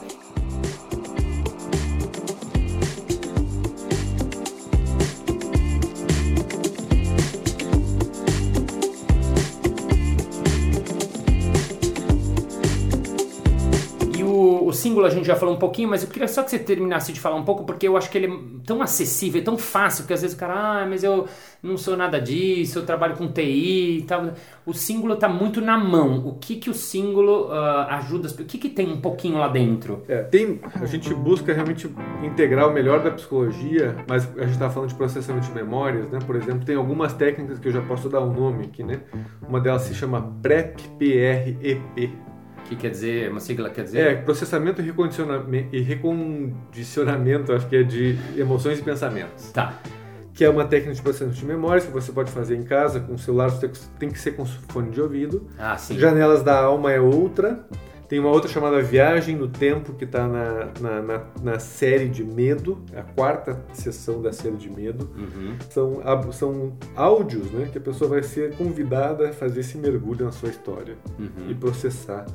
Símbolo 14.81 15.05
a 15.05 15.09
gente 15.09 15.25
já 15.25 15.35
falou 15.35 15.53
um 15.55 15.59
pouquinho, 15.59 15.89
mas 15.89 16.03
eu 16.03 16.09
queria 16.09 16.27
só 16.27 16.41
que 16.41 16.49
você 16.49 16.57
terminasse 16.57 17.13
de 17.13 17.19
falar 17.19 17.35
um 17.35 17.43
pouco, 17.43 17.63
porque 17.63 17.87
eu 17.87 17.95
acho 17.95 18.09
que 18.09 18.17
ele 18.17 18.27
é 18.27 18.37
tão 18.65 18.81
acessível, 18.81 19.43
tão 19.43 19.57
fácil, 19.57 20.05
que 20.05 20.13
às 20.13 20.21
vezes 20.21 20.35
o 20.35 20.39
cara, 20.39 20.53
ah, 20.81 20.87
mas 20.87 21.03
eu 21.03 21.27
não 21.61 21.77
sou 21.77 21.95
nada 21.95 22.19
disso, 22.19 22.79
eu 22.79 22.85
trabalho 22.85 23.15
com 23.15 23.27
TI 23.27 23.99
e 23.99 24.01
tal. 24.03 24.31
O 24.65 24.73
símbolo 24.73 25.13
está 25.13 25.29
muito 25.29 25.61
na 25.61 25.77
mão. 25.77 26.25
O 26.25 26.33
que 26.33 26.55
que 26.55 26.69
o 26.69 26.73
símbolo 26.73 27.49
uh, 27.49 27.87
ajuda? 27.89 28.27
O 28.29 28.45
que 28.45 28.57
que 28.57 28.69
tem 28.69 28.91
um 28.91 28.99
pouquinho 28.99 29.37
lá 29.37 29.47
dentro? 29.47 30.03
É, 30.07 30.23
tem, 30.23 30.59
a 30.73 30.85
gente 30.85 31.13
busca 31.13 31.53
realmente 31.53 31.89
integrar 32.23 32.67
o 32.67 32.73
melhor 32.73 33.03
da 33.03 33.11
psicologia, 33.11 33.95
mas 34.07 34.25
a 34.37 34.41
gente 34.41 34.53
estava 34.53 34.73
falando 34.73 34.89
de 34.89 34.95
processamento 34.95 35.47
de 35.47 35.53
memórias, 35.53 36.09
né? 36.09 36.19
Por 36.25 36.35
exemplo, 36.35 36.65
tem 36.65 36.75
algumas 36.75 37.13
técnicas 37.13 37.59
que 37.59 37.67
eu 37.67 37.71
já 37.71 37.81
posso 37.81 38.09
dar 38.09 38.21
um 38.21 38.33
nome 38.33 38.65
aqui, 38.65 38.83
né? 38.83 39.01
Uma 39.47 39.59
delas 39.59 39.83
se 39.83 39.93
chama 39.93 40.21
PrEP, 40.41 40.81
P-R-E-P 40.97 42.30
que 42.65 42.75
quer 42.75 42.89
dizer, 42.89 43.29
uma 43.29 43.39
sigla 43.39 43.69
quer 43.69 43.83
dizer? 43.83 43.99
É, 43.99 44.15
processamento 44.15 44.81
e 44.81 44.85
recondicionamento, 44.85 45.75
e 45.75 45.81
recondicionamento, 45.81 47.53
acho 47.53 47.67
que 47.67 47.75
é 47.75 47.83
de 47.83 48.17
emoções 48.37 48.79
e 48.79 48.81
pensamentos. 48.81 49.51
Tá. 49.51 49.79
Que 50.33 50.45
é 50.45 50.49
uma 50.49 50.65
técnica 50.65 50.95
de 50.95 51.01
processamento 51.01 51.37
de 51.37 51.45
memórias 51.45 51.85
que 51.85 51.91
você 51.91 52.11
pode 52.11 52.31
fazer 52.31 52.55
em 52.55 52.63
casa 52.63 52.99
com 52.99 53.13
o 53.13 53.19
celular, 53.19 53.49
você 53.49 53.69
tem 53.99 54.09
que 54.09 54.19
ser 54.19 54.31
com 54.31 54.45
fone 54.45 54.91
de 54.91 55.01
ouvido. 55.01 55.47
Ah, 55.59 55.77
sim. 55.77 55.99
Janelas 55.99 56.43
da 56.43 56.59
Alma 56.61 56.91
é 56.91 56.99
outra. 56.99 57.65
Tem 58.11 58.19
uma 58.19 58.29
outra 58.29 58.49
chamada 58.49 58.81
Viagem 58.81 59.37
no 59.37 59.47
Tempo, 59.47 59.93
que 59.93 60.03
está 60.03 60.27
na, 60.27 60.67
na, 60.81 61.01
na, 61.01 61.21
na, 61.41 61.59
série 61.59 62.09
de 62.09 62.25
Medo, 62.25 62.83
a 62.93 63.03
quarta 63.03 63.63
sessão 63.71 64.21
da 64.21 64.33
série 64.33 64.57
de 64.57 64.69
Medo. 64.69 65.09
Uhum. 65.15 65.55
São, 65.69 66.01
são 66.33 66.73
áudios 66.93 67.49
né, 67.53 67.69
que 67.71 67.77
a 67.77 67.81
pessoa 67.81 68.09
vai 68.09 68.21
ser 68.21 68.53
convidada 68.57 69.29
a 69.29 69.31
fazer 69.31 69.61
esse 69.61 69.77
mergulho 69.77 70.25
na 70.25 70.31
sua 70.33 70.49
história 70.49 70.97
uhum. 71.17 71.49
e 71.49 71.55
processar 71.55 72.25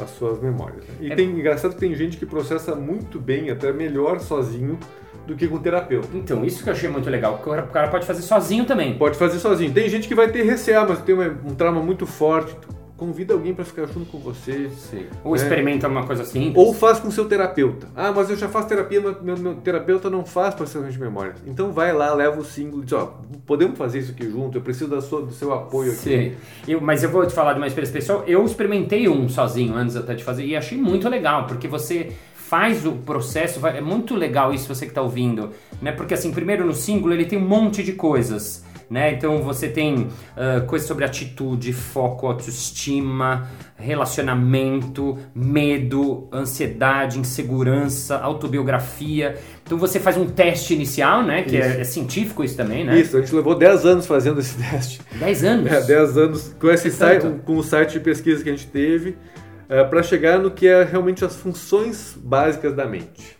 as 0.00 0.10
suas 0.10 0.40
memórias. 0.40 0.84
Né? 0.86 0.94
E 1.00 1.12
é... 1.12 1.14
tem 1.14 1.30
engraçado 1.30 1.74
que 1.74 1.80
tem 1.80 1.94
gente 1.94 2.16
que 2.16 2.26
processa 2.26 2.74
muito 2.74 3.18
bem, 3.18 3.50
até 3.50 3.72
melhor 3.72 4.20
sozinho 4.20 4.78
do 5.26 5.36
que 5.36 5.46
com 5.46 5.58
terapeuta. 5.58 6.08
Então, 6.14 6.44
isso 6.44 6.62
que 6.62 6.68
eu 6.68 6.72
achei 6.72 6.88
muito 6.88 7.08
legal. 7.08 7.38
porque 7.38 7.50
O 7.50 7.66
cara 7.66 7.88
pode 7.88 8.06
fazer 8.06 8.22
sozinho 8.22 8.64
também. 8.64 8.96
Pode 8.96 9.16
fazer 9.16 9.38
sozinho. 9.38 9.72
Tem 9.72 9.88
gente 9.88 10.08
que 10.08 10.14
vai 10.14 10.30
ter 10.30 10.42
receio, 10.42 10.88
mas 10.88 11.00
tem 11.02 11.14
um 11.14 11.54
trauma 11.54 11.80
muito 11.82 12.06
forte. 12.06 12.56
Convida 13.00 13.32
alguém 13.32 13.54
para 13.54 13.64
ficar 13.64 13.86
junto 13.86 14.04
com 14.12 14.18
você. 14.18 14.68
Ou 15.24 15.34
É. 15.34 15.38
experimenta 15.38 15.88
uma 15.88 16.06
coisa 16.06 16.22
simples. 16.22 16.54
Ou 16.54 16.74
faz 16.74 17.00
com 17.00 17.10
seu 17.10 17.24
terapeuta. 17.24 17.88
Ah, 17.96 18.12
mas 18.14 18.28
eu 18.28 18.36
já 18.36 18.46
faço 18.46 18.68
terapia, 18.68 19.00
mas 19.00 19.22
meu, 19.22 19.38
meu 19.38 19.54
terapeuta 19.54 20.10
não 20.10 20.22
faz 20.22 20.54
processamento 20.54 20.92
de 20.92 21.00
memória. 21.00 21.34
Então 21.46 21.72
vai 21.72 21.94
lá, 21.94 22.12
leva 22.12 22.38
o 22.38 22.44
símbolo 22.44 22.82
e 22.82 22.84
diz, 22.84 22.92
ó, 22.92 23.18
podemos 23.46 23.78
fazer 23.78 24.00
isso 24.00 24.12
aqui 24.12 24.28
junto, 24.30 24.58
eu 24.58 24.60
preciso 24.62 24.90
da 24.90 25.00
sua, 25.00 25.22
do 25.22 25.32
seu 25.32 25.50
apoio 25.54 25.92
aqui. 25.92 26.36
Sim. 26.66 26.76
Mas 26.82 27.02
eu 27.02 27.08
vou 27.08 27.26
te 27.26 27.32
falar 27.32 27.54
de 27.54 27.58
uma 27.60 27.66
experiência 27.66 27.94
pessoal. 27.94 28.22
Eu 28.26 28.44
experimentei 28.44 29.08
um 29.08 29.30
sozinho 29.30 29.74
antes 29.74 29.96
até 29.96 30.14
de 30.14 30.22
fazer 30.22 30.44
e 30.44 30.54
achei 30.54 30.76
muito 30.76 31.08
legal, 31.08 31.46
porque 31.46 31.66
você 31.66 32.12
faz 32.34 32.84
o 32.84 32.92
processo, 32.92 33.60
vai- 33.60 33.78
é 33.78 33.80
muito 33.80 34.14
legal 34.14 34.52
isso 34.52 34.68
você 34.68 34.84
que 34.84 34.90
está 34.90 35.00
ouvindo, 35.00 35.50
né? 35.80 35.92
Porque 35.92 36.12
assim, 36.12 36.32
primeiro 36.32 36.66
no 36.66 36.74
símbolo 36.74 37.14
ele 37.14 37.24
tem 37.24 37.38
um 37.38 37.46
monte 37.48 37.82
de 37.82 37.92
coisas. 37.94 38.62
Né? 38.90 39.12
Então 39.12 39.40
você 39.40 39.68
tem 39.68 40.08
ah, 40.36 40.62
coisas 40.66 40.88
sobre 40.88 41.04
atitude, 41.04 41.72
foco, 41.72 42.26
autoestima, 42.26 43.48
relacionamento, 43.76 45.16
medo, 45.32 46.28
ansiedade, 46.32 47.18
insegurança, 47.18 48.18
autobiografia. 48.18 49.36
Então 49.64 49.78
você 49.78 50.00
faz 50.00 50.16
um 50.16 50.26
teste 50.26 50.74
inicial, 50.74 51.22
né? 51.22 51.44
Que 51.44 51.56
é, 51.56 51.80
é 51.80 51.84
científico 51.84 52.42
isso 52.42 52.56
também, 52.56 52.84
né? 52.84 52.98
Isso, 52.98 53.16
a 53.16 53.20
gente 53.20 53.32
levou 53.32 53.54
10 53.54 53.86
anos 53.86 54.06
fazendo 54.06 54.40
esse 54.40 54.56
teste. 54.58 55.00
10 55.20 55.44
anos. 55.44 55.72
É, 55.72 55.80
10 55.82 56.18
anos 56.18 56.56
com 56.58 56.68
esse 56.68 56.88
É 56.88 56.90
site, 56.90 57.22
tanto? 57.22 57.42
com 57.44 57.56
o 57.56 57.62
site 57.62 57.92
de 57.92 58.00
pesquisa 58.00 58.42
que 58.42 58.50
a 58.50 58.52
gente 58.52 58.66
teve, 58.66 59.16
para 59.88 60.02
chegar 60.02 60.40
no 60.40 60.50
que 60.50 60.66
é 60.66 60.82
realmente 60.82 61.24
as 61.24 61.36
funções 61.36 62.18
básicas 62.20 62.74
da 62.74 62.86
mente. 62.86 63.38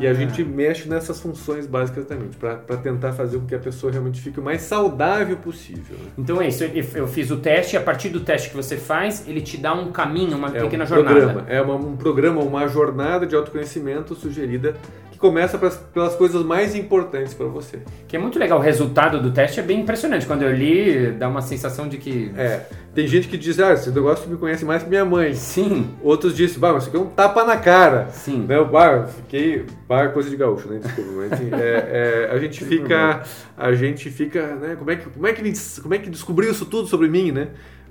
E 0.00 0.06
a 0.06 0.14
gente 0.14 0.44
mexe 0.44 0.88
nessas 0.88 1.20
funções 1.20 1.66
básicas 1.66 2.04
da 2.06 2.14
mente, 2.14 2.36
para 2.36 2.76
tentar 2.76 3.12
fazer 3.12 3.38
com 3.38 3.46
que 3.46 3.54
a 3.54 3.58
pessoa 3.58 3.90
realmente 3.92 4.20
fique 4.20 4.38
o 4.38 4.42
mais 4.42 4.62
saudável 4.62 5.36
possível. 5.36 5.96
né? 5.98 6.10
Então 6.16 6.40
é 6.40 6.46
isso, 6.48 6.62
eu 6.64 7.06
fiz 7.08 7.30
o 7.32 7.36
teste 7.38 7.76
a 7.76 7.80
partir 7.80 8.08
do 8.10 8.20
teste 8.20 8.50
que 8.50 8.56
você 8.56 8.76
faz, 8.76 9.26
ele 9.26 9.40
te 9.40 9.56
dá 9.56 9.74
um 9.74 9.90
caminho, 9.90 10.36
uma 10.36 10.48
É 10.56 10.60
pequena 10.62 10.84
um 10.84 10.86
jornada. 10.86 11.20
programa, 11.20 11.44
é 11.48 11.60
uma- 11.60 11.74
um 11.74 11.96
programa, 11.96 12.40
uma 12.42 12.68
jornada 12.68 13.26
de 13.26 13.34
autoconhecimento 13.34 14.14
sugerida 14.14 14.76
que 15.18 15.20
começa 15.20 15.58
pelas 15.58 16.14
coisas 16.14 16.44
mais 16.44 16.76
importantes 16.76 17.34
para 17.34 17.46
você. 17.46 17.80
Que 18.06 18.16
é 18.16 18.18
muito 18.20 18.38
legal, 18.38 18.60
o 18.60 18.62
resultado 18.62 19.20
do 19.20 19.32
teste 19.32 19.58
é 19.58 19.62
bem 19.62 19.80
impressionante. 19.80 20.24
Quando 20.24 20.42
eu 20.42 20.52
li, 20.54 21.10
dá 21.10 21.28
uma 21.28 21.42
sensação 21.42 21.88
de 21.88 21.98
que. 21.98 22.30
É, 22.36 22.60
tem 22.94 23.06
gente 23.06 23.26
que 23.26 23.36
diz, 23.36 23.58
ah, 23.58 23.72
esse 23.72 23.90
negócio 23.90 24.28
me 24.30 24.36
conhece 24.36 24.64
mais 24.64 24.84
que 24.84 24.88
minha 24.88 25.04
mãe. 25.04 25.34
Sim, 25.34 25.90
Outros 26.02 26.36
dizem, 26.36 26.58
bah, 26.58 26.72
mas 26.72 26.84
isso 26.84 26.88
aqui 26.90 26.96
é 26.96 27.00
um 27.00 27.10
tapa 27.10 27.44
na 27.44 27.56
cara. 27.56 28.08
sim. 28.10 28.46
Né, 28.46 28.62
bah, 28.62 29.06
fiquei. 29.06 29.66
Bah, 29.88 30.08
coisa 30.08 30.30
de 30.30 30.36
gaúcho, 30.36 30.68
né? 30.68 30.78
Desculpa, 30.82 31.10
mas 31.16 31.32
assim, 31.32 31.50
é, 31.52 32.28
é, 32.30 32.30
a 32.32 32.38
gente 32.40 32.64
fica. 32.64 33.22
A 33.56 33.72
gente 33.72 34.10
fica. 34.10 34.54
Né, 34.54 34.76
como, 34.78 34.90
é 34.90 34.96
que, 34.96 35.10
como, 35.10 35.26
é 35.26 35.32
que, 35.32 35.52
como 35.82 35.94
é 35.94 35.98
que 35.98 36.10
descobriu 36.10 36.50
isso 36.50 36.64
tudo 36.64 36.86
sobre 36.86 37.08
mim, 37.08 37.32
né? 37.32 37.48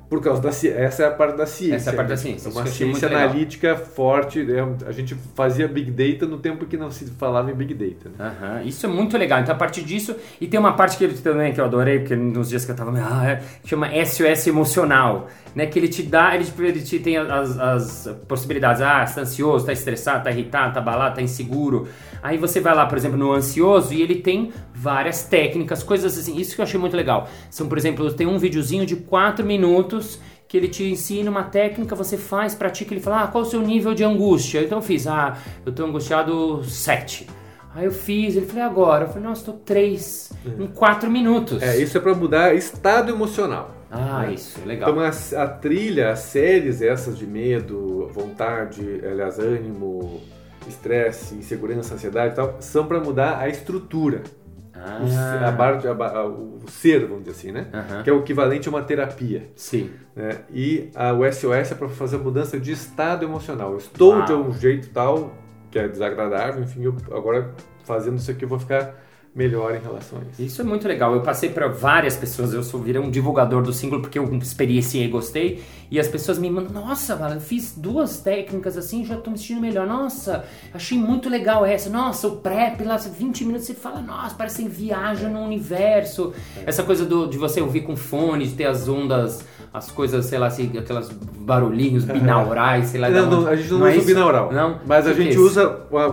Por 0.10 0.22
causa 0.22 0.42
da 0.42 0.52
ciência. 0.54 0.80
Essa 0.80 1.04
é 1.04 1.08
a 1.08 1.12
parte 1.12 1.36
da 1.38 1.46
ciência. 1.46 1.76
Essa 1.76 1.90
é 1.90 1.94
a 1.94 1.96
parte 1.96 2.08
da 2.08 2.16
né? 2.16 2.22
ciência, 2.22 2.48
É 2.48 2.52
uma 2.52 2.66
ciência 2.66 2.86
muito 2.88 3.04
legal. 3.06 3.22
analítica 3.24 3.76
forte. 3.76 4.44
né? 4.44 4.76
A 4.88 4.92
gente 4.94 5.16
fazia 5.36 5.68
Big 5.68 5.92
Data 5.92 6.26
no 6.26 6.38
tempo 6.38 6.66
que 6.66 6.78
não 6.78 6.90
se 6.90 7.06
falava 7.18 7.52
em 7.52 7.54
Big 7.54 7.74
Data. 7.74 8.10
Né? 8.18 8.26
Aham, 8.42 8.62
Isso 8.64 8.86
é 8.86 8.90
muito 8.90 9.18
legal. 9.18 9.42
Então, 9.42 9.54
a 9.54 9.58
partir 9.58 9.84
disso, 9.84 10.16
e 10.40 10.48
tem 10.48 10.58
uma 10.60 10.74
parte 10.74 10.98
que 10.98 11.04
ele 11.04 11.14
também 11.18 11.52
que 11.54 11.60
eu 11.60 11.66
adorei, 11.66 12.00
porque 12.00 12.16
nos 12.16 12.48
dias 12.50 12.64
que 12.64 12.72
eu 12.72 12.76
tava, 12.76 12.92
ah, 12.98 13.32
é, 13.32 13.42
chama 13.66 13.90
SOS 14.06 14.48
emocional, 14.48 15.28
né? 15.58 15.66
Que 15.66 15.80
ele 15.80 15.88
te 15.88 16.04
dá, 16.04 16.36
ele, 16.36 16.46
te- 16.46 16.62
ele 16.62 16.82
te 16.82 17.00
tem 17.00 17.18
as, 17.18 17.60
as 17.60 18.16
possibilidades. 18.28 18.82
Ah, 18.82 19.06
você 19.06 19.16
tá 19.16 19.22
ansioso, 19.22 19.66
tá 19.66 19.74
estressado, 19.74 20.24
tá 20.24 20.32
irritado, 20.32 20.74
tá 20.76 20.80
abalado, 20.80 21.16
tá 21.16 21.22
inseguro. 21.22 21.88
Aí 22.22 22.38
você 22.38 22.60
vai 22.60 22.76
lá, 22.76 22.86
por 22.86 22.98
exemplo, 22.98 23.18
no 23.18 23.32
ansioso 23.34 23.94
e 23.94 24.02
ele 24.02 24.16
tem 24.16 24.52
várias 24.74 25.24
técnicas, 25.24 25.82
coisas 25.84 26.18
assim. 26.18 26.38
Isso 26.38 26.54
que 26.56 26.62
eu 26.62 26.64
achei 26.64 26.80
muito 26.80 26.96
legal. 26.96 27.28
São, 27.50 27.68
por 27.68 27.78
exemplo, 27.78 28.14
tem 28.14 28.28
um 28.28 28.38
videozinho 28.38 28.86
de 28.86 28.96
4 28.98 29.46
minutos 29.46 30.20
que 30.48 30.56
ele 30.56 30.68
te 30.70 30.84
ensina 30.84 31.30
uma 31.30 31.44
técnica, 31.44 31.94
você 31.94 32.18
faz, 32.18 32.56
pratica, 32.56 32.94
ele 32.94 33.02
fala, 33.02 33.24
ah, 33.24 33.28
qual 33.28 33.44
o 33.44 33.46
seu 33.46 33.62
nível 33.62 33.94
de 33.94 34.04
angústia? 34.04 34.62
Então 34.64 34.78
eu 34.78 34.82
fiz, 34.82 35.06
ah, 35.06 35.36
eu 35.66 35.74
tô 35.74 35.84
angustiado 35.84 36.64
7. 36.64 37.28
Aí 37.76 37.84
eu 37.86 37.92
fiz, 37.92 38.36
ele 38.36 38.46
falou, 38.46 38.64
"E 38.64 38.66
agora? 38.66 39.04
Eu 39.06 39.10
falei, 39.10 39.24
nossa, 39.28 39.44
tô 39.46 39.54
3, 39.54 40.32
em 40.58 40.68
4 40.68 41.12
minutos. 41.12 41.62
É, 41.62 41.78
isso 41.78 41.98
é 41.98 42.02
para 42.02 42.16
mudar 42.16 42.56
estado 42.56 43.12
emocional. 43.12 43.77
Ah, 43.90 44.24
né? 44.24 44.34
isso, 44.34 44.60
legal. 44.66 44.90
Então 44.92 45.02
a, 45.04 45.44
a 45.44 45.48
trilha, 45.48 46.12
as 46.12 46.20
séries 46.20 46.82
essas 46.82 47.18
de 47.18 47.26
medo, 47.26 48.08
vontade, 48.12 49.02
aliás, 49.06 49.40
ânimo, 49.40 50.22
estresse, 50.68 51.36
insegurança, 51.36 51.96
ansiedade 51.96 52.34
e 52.34 52.36
tal, 52.36 52.58
são 52.60 52.86
para 52.86 53.00
mudar 53.00 53.40
a 53.40 53.48
estrutura. 53.48 54.24
ah, 54.74 55.00
O, 55.02 55.46
a 55.46 55.52
bar- 55.52 55.86
a 55.88 56.26
o 56.26 56.60
ser, 56.68 57.06
vamos 57.08 57.24
dizer 57.24 57.32
assim, 57.38 57.52
né? 57.52 57.68
Aham. 57.74 58.04
Que 58.04 58.10
é 58.10 58.14
o 58.14 58.20
equivalente 58.20 58.68
a 58.68 58.72
uma 58.72 58.84
terapia. 58.84 59.50
sim. 59.56 59.90
né? 60.16 60.40
E 60.52 60.90
a, 60.94 61.14
o 61.14 61.24
SOS 61.32 61.72
é 61.72 61.76
para 61.76 61.88
fazer 61.88 62.18
a 62.18 62.20
mudança 62.20 62.60
de 62.60 62.72
estado 62.72 63.24
emocional. 63.26 63.72
Eu 63.72 63.78
estou 63.78 64.14
Uau. 64.16 64.26
de 64.26 64.34
um 64.34 64.52
jeito 64.54 64.90
tal 64.90 65.34
que 65.72 65.80
é 65.80 65.88
desagradável, 65.88 66.64
enfim, 66.64 66.84
eu, 66.84 66.96
agora 67.12 67.54
fazendo 67.84 68.18
isso 68.18 68.32
aqui 68.32 68.44
eu 68.46 68.50
vou 68.50 68.60
ficar 68.60 68.96
melhor 69.36 69.76
em 69.76 69.80
relação 69.80 70.20
a 70.20 70.22
isso. 70.32 70.42
Isso 70.42 70.62
é 70.62 70.66
muito 70.66 70.88
legal. 70.88 71.14
Eu 71.14 71.22
passei 71.22 71.50
para 71.50 71.68
várias 71.68 72.16
pessoas, 72.16 72.54
eu 72.54 72.64
sou 72.64 72.82
virei 72.82 73.02
um 73.02 73.10
divulgador 73.10 73.62
do 73.62 73.72
símbolo 73.72 74.02
porque 74.02 74.18
eu 74.18 74.36
experienciei 74.36 75.06
e 75.06 75.08
gostei. 75.08 75.64
E 75.90 76.00
as 76.00 76.08
pessoas 76.08 76.38
me 76.38 76.50
mandam, 76.50 76.74
nossa, 76.74 77.14
eu 77.34 77.40
fiz 77.40 77.74
duas 77.78 78.20
técnicas 78.20 78.78
assim, 78.78 79.06
já 79.06 79.16
tô 79.16 79.32
me 79.32 79.38
sentindo 79.38 79.62
melhor. 79.62 79.88
Nossa, 79.88 80.46
achei 80.74 80.98
muito 80.98 81.30
legal 81.30 81.66
essa. 81.66 81.90
Nossa, 81.90 82.28
o 82.28 82.38
prep 82.38 82.84
lá, 82.84 82.98
20 82.98 83.46
minutos, 83.46 83.68
você 83.68 83.74
fala, 83.74 84.02
nossa, 84.02 84.36
parece 84.36 84.64
que 84.64 84.70
viaja 84.70 85.30
no 85.30 85.40
universo. 85.40 86.34
Essa 86.66 86.84
coisa 86.84 87.06
do, 87.06 87.28
de 87.28 87.38
você 87.38 87.62
ouvir 87.62 87.82
com 87.82 87.96
fone, 87.96 88.48
de 88.48 88.54
ter 88.54 88.66
as 88.66 88.88
ondas, 88.88 89.46
as 89.74 89.92
coisas, 89.92 90.26
sei 90.26 90.40
lá, 90.40 90.48
assim, 90.48 90.78
aquelas 90.78 91.10
barulhinhos 91.10 92.04
binaurais, 92.06 92.88
sei 92.88 93.00
lá. 93.00 93.10
Não, 93.10 93.30
não, 93.30 93.48
a 93.48 93.56
gente 93.56 93.72
não, 93.72 93.86
é 93.86 93.90
usa 93.90 93.96
o 93.96 94.00
isso? 94.00 94.08
binaural. 94.08 94.52
Não? 94.52 94.80
Mas 94.86 95.08
a 95.08 95.12
O 95.12 95.16
que 95.16 95.24
gente 95.24 95.36
é 95.36 95.40
usa 95.40 95.78
uma, 95.92 96.08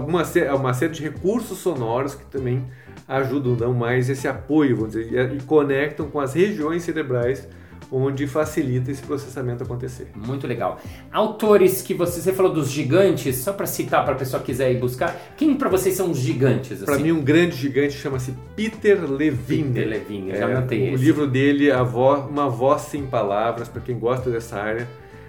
uma 0.54 0.74
série 0.74 0.92
de 0.92 1.02
recursos 1.02 1.58
sonoros 1.58 2.14
que 2.14 2.24
também 2.26 2.64
ajudam, 3.06 3.54
dão 3.54 3.74
mais 3.74 4.08
esse 4.08 4.26
apoio, 4.26 4.76
vamos 4.76 4.92
dizer, 4.92 5.34
e 5.34 5.40
conectam 5.42 6.08
com 6.08 6.20
as 6.20 6.34
regiões 6.34 6.82
cerebrais 6.82 7.46
onde 7.90 8.26
facilita 8.26 8.90
esse 8.90 9.02
processamento 9.02 9.62
acontecer. 9.62 10.08
Muito 10.14 10.46
legal. 10.46 10.80
Autores 11.12 11.82
que 11.82 11.94
você, 11.94 12.20
você 12.20 12.32
falou 12.32 12.52
dos 12.52 12.70
gigantes, 12.70 13.36
só 13.36 13.52
pra 13.52 13.66
citar 13.66 14.04
pra 14.04 14.14
pessoa 14.14 14.40
que 14.40 14.46
quiser 14.46 14.72
ir 14.72 14.78
buscar, 14.78 15.16
quem 15.36 15.54
pra 15.54 15.68
vocês 15.68 15.94
são 15.94 16.10
os 16.10 16.18
gigantes? 16.18 16.82
Para 16.82 16.94
assim? 16.94 17.04
mim, 17.04 17.12
um 17.12 17.22
grande 17.22 17.56
gigante 17.56 17.94
chama-se 17.94 18.34
Peter 18.56 19.00
Levine. 19.10 19.72
Peter 19.74 19.88
Levine, 19.88 20.30
eu 20.30 20.34
É, 20.36 20.38
já 20.38 20.46
anotei 20.46 20.90
o 20.90 20.94
esse. 20.94 21.04
livro 21.04 21.26
dele, 21.26 21.70
a 21.70 21.82
Uma 21.82 22.48
Voz 22.48 22.82
Sem 22.82 23.06
Palavras, 23.06 23.68
para 23.68 23.80
quem 23.80 23.98
gosta 23.98 24.30
dessa 24.30 24.56
área, 24.56 24.88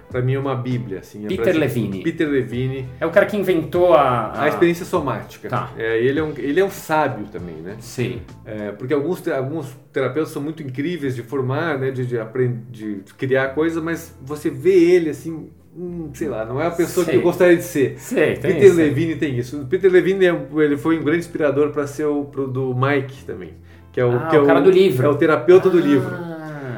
para 0.09 0.21
mim 0.21 0.33
é 0.33 0.39
uma 0.39 0.55
bíblia. 0.55 0.99
Assim, 0.99 1.25
é 1.25 1.27
Peter 1.27 1.45
pra 1.51 1.59
Levine. 1.59 2.03
Peter 2.03 2.27
Levine, 2.27 2.87
É 2.99 3.05
o 3.05 3.11
cara 3.11 3.25
que 3.25 3.35
inventou 3.37 3.93
a... 3.93 4.41
a 4.43 4.47
experiência 4.47 4.85
somática. 4.85 5.49
Tá. 5.49 5.71
É, 5.77 5.97
ele, 5.99 6.19
é 6.19 6.23
um, 6.23 6.33
ele 6.37 6.59
é 6.59 6.65
um 6.65 6.69
sábio 6.69 7.25
também, 7.31 7.55
né? 7.55 7.75
Sim. 7.79 8.21
É, 8.45 8.71
porque 8.71 8.93
alguns, 8.93 9.27
alguns 9.27 9.75
terapeutas 9.91 10.31
são 10.31 10.41
muito 10.41 10.61
incríveis 10.63 11.15
de 11.15 11.23
formar, 11.23 11.77
né, 11.79 11.91
de, 11.91 12.05
de, 12.05 12.17
aprender, 12.19 12.59
de 12.71 13.13
criar 13.17 13.49
coisas, 13.49 13.81
mas 13.81 14.15
você 14.21 14.49
vê 14.49 14.73
ele 14.73 15.09
assim, 15.09 15.49
hum, 15.75 16.09
sei 16.13 16.27
lá, 16.27 16.45
não 16.45 16.61
é 16.61 16.67
a 16.67 16.71
pessoa 16.71 17.05
Sei. 17.05 17.13
que 17.13 17.19
eu 17.19 17.23
gostaria 17.23 17.55
de 17.57 17.63
ser. 17.63 17.95
Sei, 17.97 18.35
Peter 18.35 18.63
isso. 18.63 18.75
Levine 18.75 19.15
tem 19.15 19.37
isso. 19.37 19.61
O 19.61 19.65
Peter 19.65 19.91
Levine 19.91 20.25
é, 20.25 20.35
ele 20.63 20.77
foi 20.77 20.99
um 20.99 21.03
grande 21.03 21.19
inspirador 21.19 21.71
para 21.71 21.87
ser 21.87 22.05
o 22.05 22.25
pro, 22.25 22.47
do 22.47 22.75
Mike 22.75 23.23
também, 23.25 23.53
que 23.91 23.99
é 23.99 24.05
o, 24.05 24.11
Ah, 24.11 24.27
que 24.27 24.35
é 24.35 24.39
o 24.39 24.45
cara 24.45 24.61
do 24.61 24.69
livro. 24.71 25.05
É 25.05 25.09
o 25.09 25.15
terapeuta 25.15 25.69
do 25.69 25.77
Ah, 25.77 25.81
livro. 25.81 26.15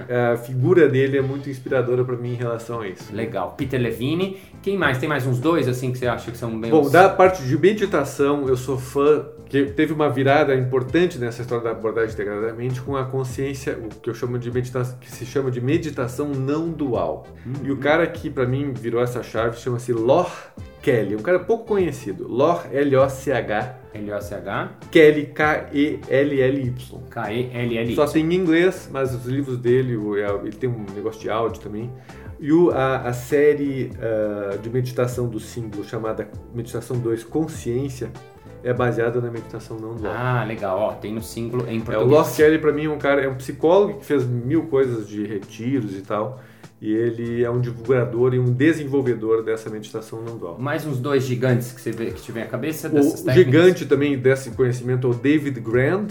A 0.10 0.38
figura 0.38 0.88
dele 0.88 1.18
é 1.18 1.22
muito 1.22 1.50
inspiradora 1.50 2.04
para 2.04 2.16
mim 2.16 2.34
em 2.34 2.36
relação 2.36 2.82
a 2.82 2.88
isso. 2.88 3.14
Legal. 3.14 3.56
Peter 3.58 3.80
Levine. 3.80 4.38
Quem 4.62 4.78
mais? 4.78 4.98
Tem 4.98 5.08
mais 5.08 5.26
uns 5.26 5.40
dois, 5.40 5.68
assim, 5.68 5.92
que 5.92 5.98
você 5.98 6.08
acha 6.08 6.32
que 6.32 6.38
são 6.38 6.60
bem... 6.60 6.72
Bom, 6.72 6.90
da 6.90 7.10
parte 7.10 7.44
de 7.44 7.58
meditação, 7.58 8.48
eu 8.48 8.58
sou 8.58 8.78
fã, 8.78 9.26
que 9.46 9.66
teve 9.66 9.94
uma 9.94 10.10
virada 10.10 10.56
importante 10.56 11.18
nessa 11.18 11.42
história 11.42 11.64
da 11.64 11.72
abordagem 11.72 12.14
integradamente 12.14 12.82
com 12.82 12.96
a 12.96 13.06
consciência, 13.06 13.78
o 13.78 13.90
que 14.00 14.10
eu 14.10 14.14
chamo 14.14 14.38
de 14.38 14.52
meditação, 14.52 14.98
que 15.00 15.12
se 15.12 15.26
chama 15.26 15.52
de 15.52 15.62
meditação 15.62 16.30
não 16.30 16.70
dual. 16.70 17.28
E 17.64 17.72
o 17.72 17.78
cara 17.78 18.06
que 18.08 18.30
para 18.30 18.46
mim 18.46 18.74
virou 18.74 19.02
essa 19.02 19.24
chave 19.24 19.58
chama-se 19.58 19.94
Lor 19.94 20.32
Kelly, 20.82 21.16
um 21.16 21.22
cara 21.22 21.40
pouco 21.40 21.66
conhecido. 21.66 22.28
Lor 22.28 22.66
L-O-C-H, 22.72 23.76
L-O-C-H, 23.98 24.72
Kelly 24.92 25.28
K-E-L-L-Y. 25.28 27.00
K-E-L-L. 27.10 27.96
Só 27.96 28.06
tem 28.08 28.26
em 28.26 28.36
inglês, 28.36 28.90
mas 28.92 29.14
os 29.14 29.26
livros 29.26 29.58
dele, 29.58 29.94
é- 30.22 30.36
ele 30.48 30.56
tem 30.56 30.70
um 30.70 30.86
negócio 30.96 31.22
de 31.22 31.30
áudio 31.30 31.62
também. 31.62 31.92
E 32.40 32.52
o- 32.52 32.70
a, 32.72 32.98
a 32.98 33.14
série 33.14 33.92
ah, 34.02 34.58
de 34.58 34.70
meditação 34.70 35.28
do 35.28 35.40
símbolo, 35.40 35.84
chamada 35.84 36.28
Meditação 36.54 36.98
2 36.98 37.24
Consciência, 37.24 38.12
é 38.64 38.74
baseada 38.74 39.22
na 39.22 39.30
meditação 39.32 39.78
não 39.80 39.96
dual. 39.96 40.14
Ah, 40.16 40.44
legal. 40.44 40.78
Ó, 40.80 40.94
tem 40.94 41.14
no 41.14 41.22
símbolo 41.22 41.66
em 41.68 41.78
é, 41.78 41.82
o 41.82 41.84
português. 41.84 42.12
Lost 42.12 42.36
Kelly, 42.38 42.60
para 42.60 42.72
mim, 42.74 42.86
é 42.86 42.90
um 42.90 42.98
cara, 42.98 43.22
é 43.22 43.30
um 43.30 43.36
psicólogo 43.36 44.00
que 44.00 44.06
fez 44.06 44.26
mil 44.28 44.64
coisas 44.68 45.08
de 45.08 45.26
retiros 45.26 45.96
e 45.96 46.02
tal. 46.02 46.42
E 46.80 46.94
ele 46.94 47.44
é 47.44 47.50
um 47.50 47.60
divulgador 47.60 48.36
e 48.36 48.40
um 48.40 48.54
desenvolvedor 48.54 49.44
dessa 49.44 49.68
meditação 49.70 50.22
não 50.22 50.38
dual. 50.38 50.60
Mais 50.60 50.86
uns 50.86 51.00
dois 51.00 51.24
gigantes 51.24 51.72
que 51.72 51.82
você 51.82 51.92
vê 51.92 52.12
que 52.12 52.22
tiver 52.22 52.44
a 52.44 52.48
cabeça 52.48 52.88
O 52.88 52.92
dessas 52.92 53.22
técnicas. 53.24 53.36
gigante 53.46 53.86
também 53.88 54.18
desse 54.18 54.52
conhecimento 54.52 55.08
é 55.08 55.10
o 55.10 55.14
David 55.14 55.60
Grand. 55.60 56.08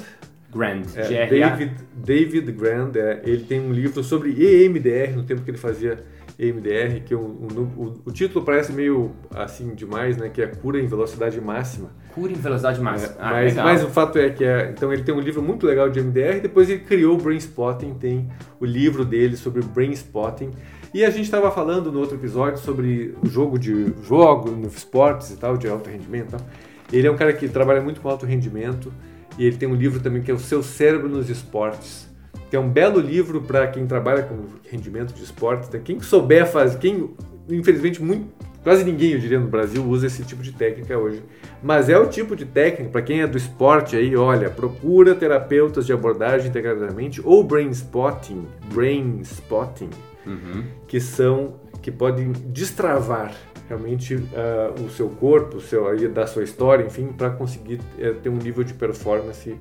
Grand. 0.52 0.82
É. 0.96 1.26
David, 1.26 1.72
David 1.94 2.52
Grand, 2.52 2.90
é, 2.96 3.20
ele 3.24 3.44
tem 3.44 3.60
um 3.60 3.72
livro 3.72 4.02
sobre 4.02 4.30
EMDR, 4.30 5.14
no 5.14 5.22
tempo 5.22 5.42
que 5.42 5.50
ele 5.50 5.58
fazia 5.58 6.02
EMDR, 6.38 7.02
que 7.04 7.14
o, 7.14 7.20
o, 7.20 7.46
o- 7.76 8.00
o 8.06 8.10
título 8.10 8.44
parece 8.44 8.72
meio 8.72 9.12
assim 9.34 9.74
demais, 9.74 10.16
né? 10.16 10.28
Que 10.28 10.42
é 10.42 10.46
Cura 10.48 10.80
em 10.80 10.86
Velocidade 10.86 11.40
Máxima. 11.40 11.90
Cura 12.16 12.32
em 12.32 12.34
velocidade 12.34 12.80
É, 12.80 12.82
máxima. 12.82 13.14
ah, 13.20 13.30
mas, 13.30 13.44
legal. 13.52 13.64
mas 13.66 13.84
o 13.84 13.88
fato 13.88 14.18
é 14.18 14.30
que 14.30 14.42
é, 14.42 14.70
então 14.74 14.92
ele 14.92 15.02
tem 15.04 15.14
um 15.14 15.20
livro 15.20 15.40
muito 15.42 15.64
legal 15.66 15.88
de 15.88 16.00
MDR, 16.00 16.40
depois 16.40 16.68
ele 16.68 16.80
criou 16.80 17.14
o 17.14 17.20
Brain 17.22 17.36
Spotting, 17.36 17.94
tem 17.94 18.28
o 18.58 18.64
livro 18.64 19.04
dele 19.04 19.36
sobre 19.36 19.62
Brain 19.62 19.92
Spotting. 19.92 20.50
E 20.94 21.04
a 21.04 21.10
gente 21.10 21.24
estava 21.24 21.50
falando 21.50 21.92
no 21.92 22.00
outro 22.00 22.16
episódio 22.16 22.58
sobre 22.58 23.14
o 23.22 23.28
jogo 23.28 23.58
de 23.58 23.92
jogo 24.02 24.50
no 24.50 24.66
esportes 24.66 25.30
e 25.30 25.36
tal, 25.36 25.56
de 25.58 25.68
alto 25.68 25.90
rendimento. 25.90 26.28
e 26.28 26.30
tal. 26.38 26.40
Ele 26.90 27.06
é 27.06 27.10
um 27.10 27.16
cara 27.16 27.32
que 27.34 27.48
trabalha 27.48 27.80
muito 27.82 28.00
com 28.00 28.08
alto 28.08 28.24
rendimento 28.24 28.90
e 29.38 29.44
ele 29.44 29.56
tem 29.56 29.68
um 29.68 29.74
livro 29.74 30.00
também 30.00 30.22
que 30.22 30.30
é 30.30 30.34
o 30.34 30.38
Seu 30.38 30.62
Cérebro 30.62 31.08
nos 31.08 31.28
Esportes. 31.28 32.08
Que 32.48 32.56
é 32.56 32.60
um 32.60 32.70
belo 32.70 32.98
livro 33.00 33.42
para 33.42 33.66
quem 33.66 33.86
trabalha 33.86 34.22
com 34.22 34.36
rendimento 34.70 35.12
de 35.12 35.22
esportes. 35.22 35.68
né? 35.68 35.80
Quem 35.84 36.00
souber 36.00 36.46
fazer, 36.46 36.78
quem 36.78 37.10
infelizmente 37.50 38.02
muito, 38.02 38.28
quase 38.66 38.82
ninguém, 38.82 39.12
eu 39.12 39.20
diria, 39.20 39.38
no 39.38 39.46
Brasil 39.46 39.80
usa 39.84 40.08
esse 40.08 40.24
tipo 40.24 40.42
de 40.42 40.50
técnica 40.50 40.98
hoje. 40.98 41.22
Mas 41.62 41.88
é 41.88 41.96
o 41.96 42.08
tipo 42.08 42.34
de 42.34 42.44
técnica, 42.44 42.90
para 42.90 43.00
quem 43.00 43.20
é 43.20 43.26
do 43.26 43.38
esporte 43.38 43.94
aí, 43.94 44.16
olha, 44.16 44.50
procura 44.50 45.14
terapeutas 45.14 45.86
de 45.86 45.92
abordagem 45.92 46.48
integradamente 46.48 47.22
ou 47.24 47.44
brain 47.44 47.70
spotting, 47.70 48.44
brain 48.74 49.20
spotting, 49.22 49.90
Uhum. 50.26 50.64
que 50.88 50.98
são 50.98 51.54
que 51.80 51.92
podem 51.92 52.32
destravar 52.32 53.32
realmente 53.68 54.20
ah, 54.34 54.72
o 54.84 54.90
seu 54.90 55.08
corpo, 55.10 55.58
o 55.58 55.60
seu 55.60 55.86
aí 55.86 56.08
da 56.08 56.26
sua 56.26 56.42
história, 56.42 56.84
enfim, 56.84 57.06
para 57.16 57.30
conseguir 57.30 57.78
eh, 58.00 58.12
ter 58.20 58.28
um 58.28 58.36
nível 58.36 58.64
de 58.64 58.74
performance 58.74 59.54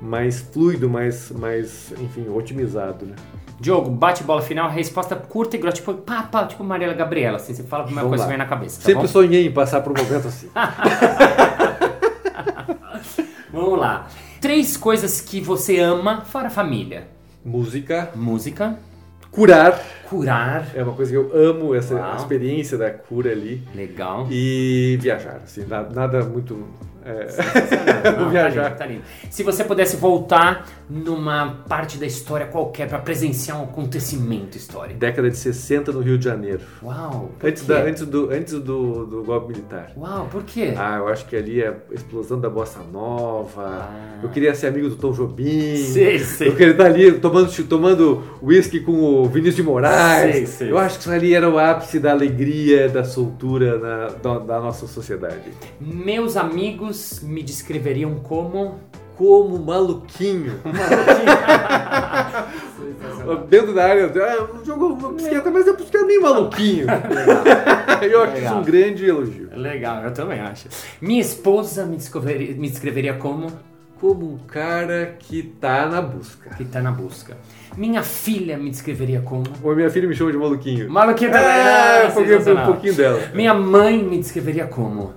mais 0.00 0.40
fluido, 0.40 0.88
mais, 0.88 1.30
mais 1.32 1.92
enfim, 2.00 2.28
otimizado, 2.28 3.04
né? 3.06 3.14
Diogo, 3.60 3.90
bate 3.90 4.22
bola 4.22 4.40
final, 4.40 4.70
resposta 4.70 5.16
curta 5.16 5.56
e 5.56 5.58
grossa, 5.58 5.76
tipo, 5.78 5.92
pá, 5.94 6.22
pá, 6.22 6.46
tipo 6.46 6.62
Mariela 6.62 6.94
Gabriela, 6.94 7.36
assim, 7.38 7.52
você 7.54 7.64
fala 7.64 7.82
a 7.82 7.86
primeira 7.86 8.08
Vamos 8.08 8.18
coisa 8.20 8.24
que 8.24 8.30
lá. 8.32 8.36
vem 8.36 8.38
na 8.38 8.46
cabeça, 8.48 8.78
tá 8.80 8.84
Sempre 8.86 9.02
bom? 9.02 9.08
sonhei 9.08 9.46
em 9.46 9.52
passar 9.52 9.80
por 9.80 9.92
um 9.98 10.02
momento 10.02 10.28
assim. 10.28 10.48
Vamos 13.52 13.78
lá. 13.78 14.06
Três 14.40 14.76
coisas 14.76 15.20
que 15.20 15.40
você 15.40 15.78
ama, 15.80 16.20
fora 16.22 16.48
família. 16.50 17.08
Música, 17.44 18.10
Música, 18.14 18.78
curar, 19.30 19.80
curar, 20.08 20.68
é 20.74 20.82
uma 20.82 20.92
coisa 20.92 21.10
que 21.10 21.16
eu 21.16 21.30
amo, 21.34 21.74
essa 21.74 21.94
Uau. 21.94 22.16
experiência 22.16 22.76
da 22.78 22.90
cura 22.90 23.30
ali. 23.32 23.62
legal. 23.74 24.26
E 24.30 24.96
viajar, 25.00 25.40
assim, 25.44 25.64
nada, 25.66 25.92
nada 25.94 26.24
muito. 26.24 26.64
É, 27.08 28.08
Não, 28.10 28.24
tá 28.24 28.28
viajar. 28.30 28.64
lindo, 28.68 28.76
tá 28.78 28.86
lindo. 28.86 29.02
Se 29.30 29.42
você 29.42 29.64
pudesse 29.64 29.96
voltar 29.96 30.66
numa 30.88 31.62
parte 31.68 31.98
da 31.98 32.06
história 32.06 32.46
qualquer 32.46 32.88
pra 32.88 32.98
presenciar 32.98 33.60
um 33.60 33.64
acontecimento 33.64 34.56
histórico. 34.56 34.98
Década 34.98 35.30
de 35.30 35.36
60 35.36 35.92
no 35.92 36.00
Rio 36.00 36.18
de 36.18 36.24
Janeiro. 36.24 36.60
Uau, 36.82 37.30
Antes, 37.42 37.66
da, 37.66 37.78
antes, 37.82 38.06
do, 38.06 38.30
antes 38.30 38.54
do, 38.54 39.06
do 39.06 39.22
golpe 39.24 39.48
militar. 39.52 39.92
Uau, 39.96 40.26
por 40.30 40.42
quê? 40.44 40.72
Ah, 40.76 40.96
eu 40.98 41.08
acho 41.08 41.26
que 41.26 41.36
ali 41.36 41.62
é 41.62 41.68
a 41.68 41.94
explosão 41.94 42.40
da 42.40 42.48
bossa 42.48 42.80
nova. 42.92 43.62
Ah. 43.66 44.18
Eu 44.22 44.28
queria 44.30 44.54
ser 44.54 44.68
amigo 44.68 44.88
do 44.88 44.96
Tom 44.96 45.12
Jobim. 45.12 45.76
Sei, 45.76 46.18
sei. 46.20 46.48
Eu 46.48 46.56
queria 46.56 46.72
estar 46.72 46.86
ali 46.86 47.12
tomando 47.12 47.48
tomando 47.68 48.22
whisky 48.42 48.80
com 48.80 48.92
o 48.92 49.24
Vinícius 49.26 49.56
de 49.56 49.62
Moraes. 49.62 50.32
Sei, 50.34 50.46
sei. 50.46 50.70
Eu 50.70 50.78
acho 50.78 50.96
que 50.96 51.02
isso 51.02 51.10
ali 51.12 51.34
era 51.34 51.48
o 51.48 51.58
ápice 51.58 51.98
da 52.00 52.10
alegria, 52.12 52.88
da 52.88 53.04
soltura 53.04 53.78
na- 53.78 54.08
da, 54.08 54.38
da 54.38 54.60
nossa 54.60 54.86
sociedade. 54.86 55.50
Meus 55.80 56.36
amigos 56.36 56.96
me 57.22 57.42
descreveriam 57.42 58.16
como. 58.16 58.78
Como 59.16 59.58
maluquinho. 59.58 60.60
Dentro 63.48 63.74
da 63.74 63.86
área, 63.86 64.06
ah, 64.06 64.64
jogou 64.64 64.92
uma 64.92 65.12
bicicleta, 65.12 65.50
mas 65.50 65.66
é 65.66 65.72
um 65.72 66.06
meio 66.06 66.22
maluquinho. 66.22 66.86
eu 68.02 68.22
acho 68.22 68.32
isso 68.32 68.42
Legal. 68.42 68.58
um 68.58 68.62
grande 68.62 69.06
elogio. 69.06 69.48
Legal, 69.54 70.04
eu 70.04 70.12
também 70.12 70.40
acho. 70.40 70.68
Minha 71.00 71.20
esposa 71.20 71.84
me 71.84 71.96
descreveria, 71.96 72.54
me 72.54 72.68
descreveria 72.68 73.14
como. 73.14 73.50
Como 74.00 74.34
um 74.34 74.38
cara 74.38 75.16
que 75.18 75.42
tá 75.42 75.86
na 75.86 76.00
busca. 76.00 76.50
Que 76.50 76.64
tá 76.64 76.80
na 76.80 76.92
busca. 76.92 77.36
Minha 77.76 78.04
filha 78.04 78.56
me 78.56 78.70
descreveria 78.70 79.20
como. 79.20 79.42
Ou 79.60 79.74
minha 79.74 79.90
filha 79.90 80.06
me 80.06 80.14
chama 80.14 80.30
de 80.30 80.38
maluquinho. 80.38 80.88
Maluquinha 80.88 81.32
também. 81.32 82.04
Eu 82.04 82.10
foguei 82.12 82.36
um 82.36 82.64
pouquinho 82.64 82.94
dela. 82.94 83.20
Minha 83.34 83.54
mãe 83.54 84.00
me 84.00 84.18
descreveria 84.18 84.68
como. 84.68 85.14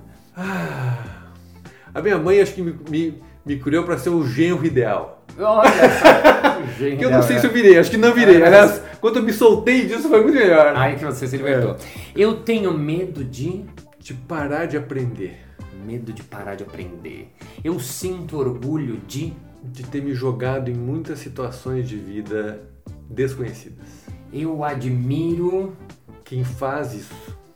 A 1.94 2.00
minha 2.00 2.18
mãe 2.18 2.40
acho 2.40 2.54
que 2.54 2.62
me, 2.62 2.74
me, 2.88 3.22
me 3.44 3.56
criou 3.58 3.84
pra 3.84 3.98
ser 3.98 4.10
o 4.10 4.26
genro 4.26 4.64
ideal. 4.64 5.24
Olha 5.38 5.70
só. 5.70 6.42
Que 6.78 7.04
eu 7.04 7.10
não 7.10 7.22
sei 7.22 7.40
se 7.40 7.46
eu 7.46 7.52
virei, 7.52 7.76
acho 7.76 7.90
que 7.90 7.96
não 7.96 8.14
virei. 8.14 8.40
É, 8.40 8.46
Aliás, 8.46 8.80
quando 9.00 9.16
eu 9.16 9.22
me 9.22 9.32
soltei 9.32 9.84
disso 9.84 10.08
foi 10.08 10.22
muito 10.22 10.36
melhor. 10.36 10.74
Ai, 10.76 10.96
que 10.96 11.04
você 11.04 11.26
se 11.26 11.36
libertou. 11.36 11.76
Eu 12.14 12.36
tenho 12.36 12.72
medo 12.72 13.24
de. 13.24 13.64
De 13.98 14.14
parar 14.14 14.66
de 14.66 14.76
aprender. 14.76 15.38
Medo 15.84 16.12
de 16.12 16.22
parar 16.22 16.54
de 16.54 16.62
aprender. 16.62 17.32
Eu 17.64 17.80
sinto 17.80 18.38
orgulho 18.38 19.00
de. 19.08 19.32
De 19.62 19.82
ter 19.82 20.02
me 20.02 20.14
jogado 20.14 20.70
em 20.70 20.74
muitas 20.74 21.18
situações 21.18 21.88
de 21.88 21.96
vida 21.96 22.62
desconhecidas. 23.10 23.88
Eu 24.32 24.62
admiro. 24.62 25.76
Quem 26.24 26.44
faz 26.44 26.94
isso 26.94 27.14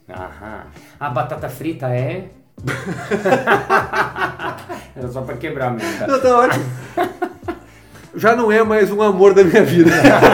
Aham. 0.09 0.67
A 0.99 1.11
batata 1.11 1.49
frita 1.49 1.89
é. 1.89 2.31
Era 4.97 5.09
só 5.09 5.23
pra 5.23 5.37
quebrar 5.37 5.73
mesmo. 5.73 6.07
Não, 6.07 6.21
tá 6.21 6.39
ótimo. 6.39 6.65
Já 8.15 8.35
não 8.35 8.51
é 8.51 8.65
mais 8.65 8.91
um 8.91 9.03
amor 9.03 9.35
da 9.35 9.45
minha 9.45 9.63
vida. 9.63 9.91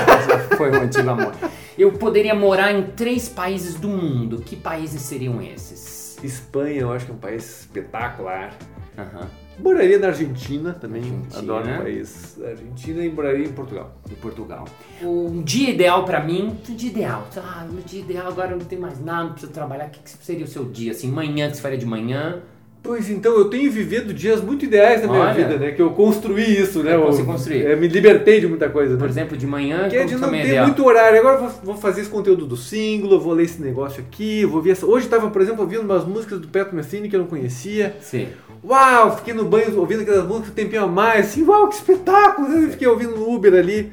Foi 0.57 0.71
um 0.71 0.83
antigo 0.83 1.11
amor. 1.11 1.35
Eu 1.77 1.93
poderia 1.93 2.35
morar 2.35 2.73
em 2.73 2.83
três 2.83 3.29
países 3.29 3.75
do 3.75 3.89
mundo. 3.89 4.41
Que 4.45 4.55
países 4.55 5.03
seriam 5.03 5.43
esses? 5.43 6.17
Espanha, 6.23 6.83
eu 6.83 6.93
acho 6.93 7.07
que 7.07 7.11
é 7.11 7.15
um 7.15 7.19
país 7.19 7.63
espetacular. 7.63 8.53
Aham. 8.99 9.29
Moraria 9.59 9.99
na 9.99 10.09
Argentina 10.09 10.73
também, 10.73 11.03
Argentina. 11.03 11.39
adoro 11.39 11.75
o 11.75 11.83
país. 11.83 12.39
Argentina 12.43 13.05
e 13.05 13.11
moraria 13.11 13.47
em 13.47 13.53
Portugal. 13.53 13.95
Em 14.11 14.15
Portugal. 14.15 14.67
Um 15.03 15.43
dia 15.43 15.71
ideal 15.71 16.05
pra 16.05 16.23
mim. 16.25 16.57
Um 16.69 16.75
dia 16.75 16.91
ideal. 16.91 17.29
Ah, 17.37 17.67
meu 17.71 17.83
dia 17.83 18.01
ideal 18.01 18.29
agora 18.29 18.57
não 18.57 18.65
tem 18.65 18.79
mais 18.79 18.99
nada, 19.03 19.25
não 19.25 19.33
preciso 19.33 19.53
trabalhar. 19.53 19.87
O 19.87 19.91
que 19.91 20.01
que 20.01 20.11
seria 20.25 20.45
o 20.45 20.49
seu 20.49 20.65
dia? 20.65 20.93
Assim, 20.93 21.11
manhã, 21.11 21.51
que 21.51 21.57
você 21.57 21.63
faria 21.63 21.79
de 21.79 21.87
manhã? 21.87 22.41
Pois 22.83 23.09
então, 23.09 23.39
eu 23.39 23.45
tenho 23.45 23.71
vivido 23.71 24.13
dias 24.13 24.41
muito 24.41 24.65
ideais 24.65 25.03
na 25.03 25.09
minha 25.09 25.21
Olha. 25.23 25.35
vida, 25.35 25.57
né? 25.57 25.71
Que 25.71 25.81
eu 25.81 25.91
construí 25.91 26.43
isso, 26.59 26.83
né? 26.83 26.95
Eu 26.95 27.01
Eu, 27.01 27.07
consegui 27.07 27.27
construir. 27.29 27.65
é, 27.67 27.77
me 27.77 27.87
libertei 27.87 28.41
de 28.41 28.49
muita 28.49 28.69
coisa, 28.69 28.97
Por 28.97 29.05
né? 29.05 29.09
exemplo, 29.09 29.37
de 29.37 29.47
manhã, 29.47 29.89
Que 29.89 29.97
é 29.97 30.05
de 30.05 30.17
não 30.17 30.29
é 30.29 30.43
ter 30.43 30.49
ideal? 30.49 30.67
muito 30.67 30.85
horário. 30.85 31.19
Agora 31.21 31.39
vou, 31.39 31.49
vou 31.63 31.77
fazer 31.77 32.01
esse 32.01 32.11
conteúdo 32.11 32.45
do 32.45 32.57
single, 32.57 33.21
vou 33.21 33.35
ler 33.35 33.45
esse 33.45 33.63
negócio 33.63 34.03
aqui, 34.03 34.45
vou 34.45 34.61
ver 34.61 34.71
essa... 34.73 34.85
Hoje 34.85 35.05
estava, 35.05 35.31
por 35.31 35.41
exemplo, 35.41 35.61
ouvindo 35.63 35.83
umas 35.83 36.05
músicas 36.05 36.41
do 36.41 36.49
Petro 36.49 36.75
Messini 36.75 37.09
que 37.09 37.15
eu 37.15 37.21
não 37.21 37.29
conhecia. 37.29 37.95
Sim. 38.01 38.27
Uau, 38.65 39.17
fiquei 39.17 39.33
no 39.33 39.45
banho 39.45 39.79
ouvindo 39.79 40.03
aquelas 40.03 40.27
músicas 40.27 40.51
um 40.51 40.55
tempinho 40.55 40.83
a 40.83 40.87
mais, 40.89 41.27
assim, 41.27 41.45
uau, 41.45 41.69
que 41.69 41.77
espetáculo! 41.77 42.49
Eu 42.49 42.71
fiquei 42.71 42.89
ouvindo 42.89 43.15
no 43.17 43.33
Uber 43.33 43.55
ali. 43.55 43.93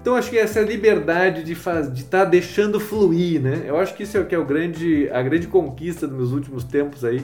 Então 0.00 0.14
acho 0.14 0.28
que 0.30 0.38
essa 0.38 0.60
liberdade 0.60 1.42
de 1.42 1.52
estar 1.52 1.80
de 1.82 2.04
tá 2.04 2.24
deixando 2.24 2.78
fluir, 2.78 3.40
né? 3.40 3.64
Eu 3.66 3.78
acho 3.78 3.94
que 3.94 4.02
isso 4.02 4.16
é 4.16 4.20
o 4.20 4.26
que 4.26 4.34
é 4.34 4.38
o 4.38 4.44
grande, 4.44 5.08
a 5.10 5.22
grande 5.22 5.46
conquista 5.46 6.06
dos 6.06 6.16
meus 6.16 6.32
últimos 6.32 6.64
tempos 6.64 7.04
aí. 7.04 7.22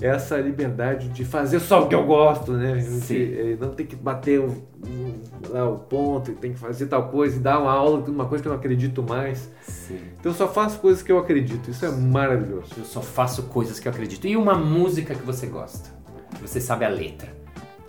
Essa 0.00 0.36
liberdade 0.38 1.08
de 1.08 1.24
fazer 1.24 1.58
só 1.58 1.82
o 1.84 1.88
que 1.88 1.94
eu 1.94 2.04
gosto, 2.04 2.52
né? 2.52 2.74
De, 2.76 3.52
eh, 3.52 3.56
não 3.58 3.70
tem 3.70 3.86
que 3.86 3.96
bater 3.96 4.38
o, 4.40 4.48
o- 4.48 5.14
lá 5.48 5.66
o 5.68 5.78
ponto, 5.78 6.32
tem 6.32 6.52
que 6.52 6.58
fazer 6.58 6.84
tal 6.86 7.08
coisa 7.08 7.36
e 7.36 7.40
dar 7.40 7.58
uma 7.60 7.72
aula 7.72 8.02
de 8.02 8.10
uma 8.10 8.26
coisa 8.26 8.42
que 8.42 8.48
eu 8.48 8.52
não 8.52 8.58
acredito 8.58 9.02
mais. 9.02 9.50
Sim. 9.62 9.98
Então 10.20 10.32
eu 10.32 10.36
só 10.36 10.46
faço 10.48 10.80
coisas 10.80 11.02
que 11.02 11.10
eu 11.10 11.18
acredito. 11.18 11.70
Isso 11.70 11.86
é 11.86 11.90
maravilhoso. 11.90 12.72
Eu 12.76 12.84
só 12.84 13.00
faço 13.00 13.44
coisas 13.44 13.80
que 13.80 13.88
eu 13.88 13.92
acredito. 13.92 14.26
E 14.26 14.36
uma 14.36 14.54
música 14.54 15.14
que 15.14 15.22
você 15.22 15.46
gosta? 15.46 15.88
Que 16.34 16.42
você 16.46 16.60
sabe 16.60 16.84
a 16.84 16.88
letra. 16.90 17.28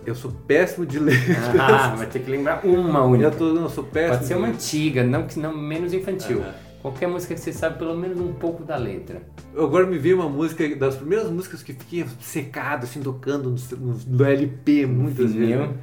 Eu 0.06 0.14
sou 0.14 0.30
péssimo 0.30 0.86
de 0.86 0.98
ler. 1.00 1.18
Ah, 1.60 1.94
vai 1.94 2.06
ter 2.06 2.20
que 2.20 2.30
lembrar 2.30 2.64
uma 2.64 3.02
única. 3.04 3.26
Eu, 3.28 3.30
tô, 3.36 3.52
não, 3.52 3.68
sou 3.68 3.84
péssimo. 3.84 4.14
Pode 4.16 4.24
ser 4.26 4.34
uma 4.36 4.48
antiga, 4.48 5.04
não, 5.04 5.26
que 5.26 5.38
não 5.38 5.54
menos 5.54 5.92
infantil. 5.92 6.42
Qualquer 6.82 7.08
música 7.08 7.34
que 7.34 7.40
você 7.40 7.52
sabe 7.52 7.78
pelo 7.78 7.96
menos 7.96 8.20
um 8.20 8.32
pouco 8.32 8.62
da 8.64 8.76
letra. 8.76 9.22
Agora 9.56 9.84
me 9.86 9.98
veio 9.98 10.16
uma 10.20 10.28
música, 10.28 10.74
das 10.76 10.94
primeiras 10.96 11.28
músicas 11.30 11.62
que 11.62 11.72
fiquei 11.72 12.06
secado, 12.20 12.84
assim, 12.84 13.00
tocando 13.00 13.50
no, 13.50 13.96
no- 14.06 14.24
LP 14.24 14.86
muitas 14.86 15.32
Vinil. 15.32 15.58
vezes. 15.58 15.74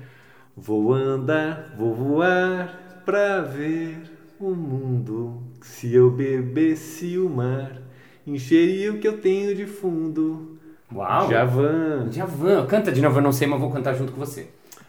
Vou 0.55 0.93
andar, 0.93 1.75
vou 1.77 1.93
voar 1.93 3.01
pra 3.05 3.41
ver 3.41 3.97
o 4.39 4.51
mundo. 4.51 5.41
Se 5.61 5.93
eu 5.93 6.09
bebesse 6.09 7.17
o 7.17 7.29
mar, 7.29 7.81
encheria 8.25 8.93
o 8.93 8.97
que 8.99 9.07
eu 9.07 9.17
tenho 9.17 9.53
de 9.53 9.65
fundo. 9.65 10.57
Uau! 10.93 11.29
Javan. 11.29 12.07
Javan. 12.09 12.65
Canta 12.67 12.89
de 12.91 13.01
novo, 13.01 13.17
eu 13.19 13.23
não 13.23 13.33
sei, 13.33 13.47
mas 13.47 13.59
vou 13.59 13.69
cantar 13.69 13.95
junto 13.95 14.13
com 14.13 14.19
você. 14.19 14.47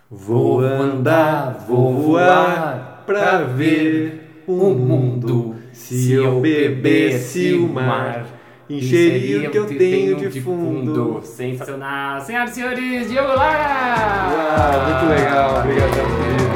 Vou 0.08 0.60
andar, 0.60 1.64
vou 1.66 2.00
voar 2.00 3.02
pra 3.04 3.42
ver 3.42 4.44
o 4.46 4.70
mundo. 4.70 5.55
Se 5.76 6.12
eu 6.12 6.40
bebesse 6.40 7.52
o 7.52 7.68
mar, 7.68 8.26
encheria 8.68 9.48
o 9.48 9.52
que 9.52 9.58
eu 9.58 9.66
tenho 9.66 10.28
de 10.28 10.40
fundo. 10.40 11.20
Sensacional. 11.22 12.20
Senhoras 12.22 12.50
e 12.50 12.54
senhores, 12.54 13.08
Diogo 13.08 13.28
Lara! 13.28 14.32
Uau, 14.32 14.88
muito 14.88 15.14
legal. 15.14 15.60
Obrigado, 15.60 15.90
querido. 15.92 16.55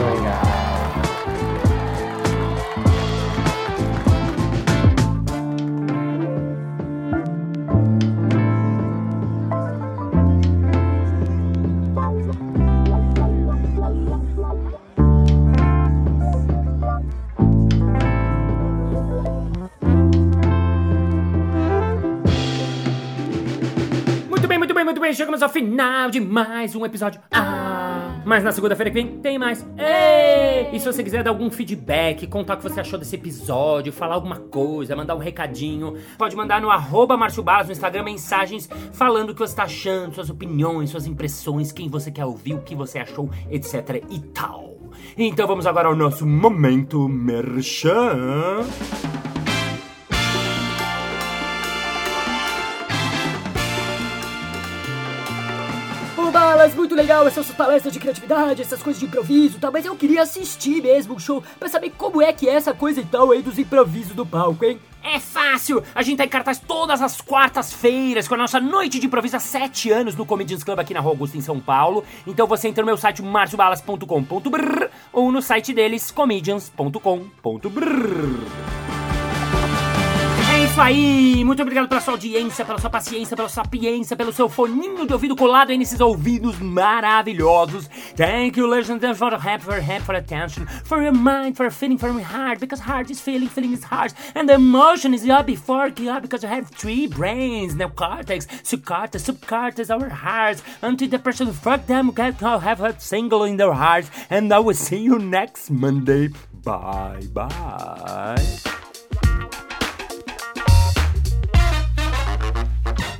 Chegamos 25.40 25.42
ao 25.42 25.48
final 25.48 26.10
de 26.10 26.20
mais 26.20 26.74
um 26.76 26.84
episódio. 26.84 27.18
Ah, 27.30 28.20
mas 28.26 28.44
na 28.44 28.52
segunda-feira 28.52 28.90
que 28.90 29.02
vem 29.02 29.18
tem 29.20 29.38
mais. 29.38 29.66
Ei! 29.78 30.68
E 30.70 30.78
se 30.78 30.84
você 30.84 31.02
quiser 31.02 31.22
dar 31.22 31.30
algum 31.30 31.50
feedback, 31.50 32.26
contar 32.26 32.54
o 32.54 32.56
que 32.58 32.62
você 32.62 32.80
achou 32.80 32.98
desse 32.98 33.16
episódio, 33.16 33.90
falar 33.90 34.16
alguma 34.16 34.36
coisa, 34.36 34.94
mandar 34.94 35.14
um 35.14 35.18
recadinho, 35.18 35.96
pode 36.18 36.36
mandar 36.36 36.60
no 36.60 36.70
arroba 36.70 37.16
Balas 37.16 37.66
no 37.66 37.72
Instagram 37.72 38.02
mensagens 38.02 38.68
falando 38.92 39.30
o 39.30 39.34
que 39.34 39.40
você 39.40 39.56
tá 39.56 39.62
achando, 39.62 40.14
suas 40.14 40.28
opiniões, 40.28 40.90
suas 40.90 41.06
impressões, 41.06 41.72
quem 41.72 41.88
você 41.88 42.10
quer 42.10 42.26
ouvir, 42.26 42.54
o 42.54 42.60
que 42.60 42.74
você 42.74 42.98
achou, 42.98 43.30
etc 43.50 44.04
e 44.10 44.20
tal. 44.34 44.76
Então 45.16 45.46
vamos 45.46 45.66
agora 45.66 45.88
ao 45.88 45.96
nosso 45.96 46.26
momento 46.26 47.08
merchan. 47.08 48.66
Ô 56.60 56.62
Balas, 56.62 56.74
muito 56.74 56.94
legal 56.94 57.26
essas 57.26 57.50
palestras 57.52 57.90
de 57.90 57.98
criatividade, 57.98 58.60
essas 58.60 58.82
coisas 58.82 59.00
de 59.00 59.06
improviso 59.06 59.56
e 59.56 59.60
tal, 59.60 59.72
mas 59.72 59.86
eu 59.86 59.96
queria 59.96 60.20
assistir 60.20 60.82
mesmo 60.82 61.14
o 61.14 61.18
show 61.18 61.42
pra 61.58 61.70
saber 61.70 61.90
como 61.96 62.20
é 62.20 62.34
que 62.34 62.46
é 62.46 62.52
essa 62.52 62.74
coisa 62.74 63.00
e 63.00 63.04
tal 63.06 63.30
aí 63.30 63.40
dos 63.40 63.58
improvisos 63.58 64.14
do 64.14 64.26
palco, 64.26 64.66
hein? 64.66 64.78
É 65.02 65.18
fácil! 65.18 65.82
A 65.94 66.02
gente 66.02 66.18
tá 66.18 66.26
em 66.26 66.28
cartaz 66.28 66.58
todas 66.58 67.00
as 67.00 67.18
quartas-feiras 67.18 68.28
com 68.28 68.34
a 68.34 68.36
nossa 68.36 68.60
noite 68.60 68.98
de 68.98 69.06
improviso 69.06 69.38
há 69.38 69.40
7 69.40 69.90
anos 69.90 70.14
no 70.14 70.26
Comedians 70.26 70.62
Club 70.62 70.78
aqui 70.78 70.92
na 70.92 71.00
Rua 71.00 71.12
Augusta, 71.12 71.38
em 71.38 71.40
São 71.40 71.58
Paulo. 71.58 72.04
Então 72.26 72.46
você 72.46 72.68
entra 72.68 72.82
no 72.82 72.88
meu 72.88 72.98
site 72.98 73.22
marciobalas.com.br 73.22 74.84
ou 75.14 75.32
no 75.32 75.40
site 75.40 75.72
deles 75.72 76.10
comedians.com.br. 76.10 79.09
Isso 80.70 80.80
aí! 80.80 81.44
Muito 81.44 81.60
obrigado 81.62 81.88
pela 81.88 82.00
sua 82.00 82.14
audiência, 82.14 82.64
pela 82.64 82.78
sua 82.78 82.88
paciência, 82.88 83.36
pela 83.36 83.48
sua 83.48 83.64
sapiência, 83.64 84.16
pelo 84.16 84.32
seu 84.32 84.48
foninho 84.48 85.04
de 85.04 85.12
ouvido 85.12 85.34
colado 85.34 85.70
aí 85.70 85.76
nesses 85.76 85.98
ouvidos 85.98 86.60
maravilhosos. 86.60 87.90
Thank 88.14 88.60
you, 88.60 88.72
gentlemen, 88.84 89.16
for 89.16 89.32
help, 89.32 89.62
for 89.62 89.80
help, 89.80 90.02
for 90.04 90.14
attention, 90.14 90.66
for 90.84 91.02
your 91.02 91.12
mind, 91.12 91.56
for 91.56 91.72
feeling, 91.72 91.98
for 91.98 92.08
your 92.10 92.22
heart, 92.22 92.60
because 92.60 92.80
heart 92.80 93.10
is 93.10 93.20
feeling, 93.20 93.48
feeling 93.48 93.72
is 93.72 93.82
heart, 93.82 94.14
and 94.36 94.48
the 94.48 94.54
emotion 94.54 95.12
is 95.12 95.28
up 95.28 95.46
before 95.46 95.90
yeah, 95.98 96.20
because 96.20 96.44
you 96.44 96.48
have 96.48 96.70
three 96.70 97.08
brains, 97.08 97.74
neocortex, 97.74 98.46
subcortex, 98.62 99.24
subcortex, 99.28 99.90
our 99.90 100.08
hearts, 100.08 100.62
antidepressant, 100.84 101.52
fuck 101.52 101.84
them, 101.86 102.12
get 102.12 102.40
have 102.40 102.80
a 102.80 102.94
single 103.00 103.42
in 103.42 103.56
their 103.56 103.72
hearts, 103.72 104.08
and 104.30 104.52
I 104.52 104.60
will 104.60 104.74
see 104.74 104.98
you 104.98 105.18
next 105.18 105.68
Monday. 105.68 106.28
Bye 106.62 107.26
bye. 107.32 108.79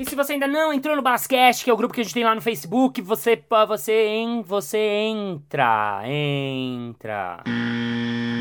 E 0.01 0.05
se 0.07 0.17
você 0.17 0.33
ainda 0.33 0.49
não 0.49 0.73
entrou 0.73 0.97
no 0.97 1.03
Balascast, 1.03 1.63
que 1.63 1.69
é 1.69 1.75
o 1.75 1.77
grupo 1.77 1.93
que 1.93 2.01
a 2.01 2.03
gente 2.03 2.15
tem 2.15 2.25
lá 2.25 2.35
no 2.35 2.41
Facebook, 2.41 3.03
você 3.03 3.39
você 3.69 4.07
em 4.07 4.41
você 4.41 4.79
entra, 4.79 6.01
entra. 6.07 7.45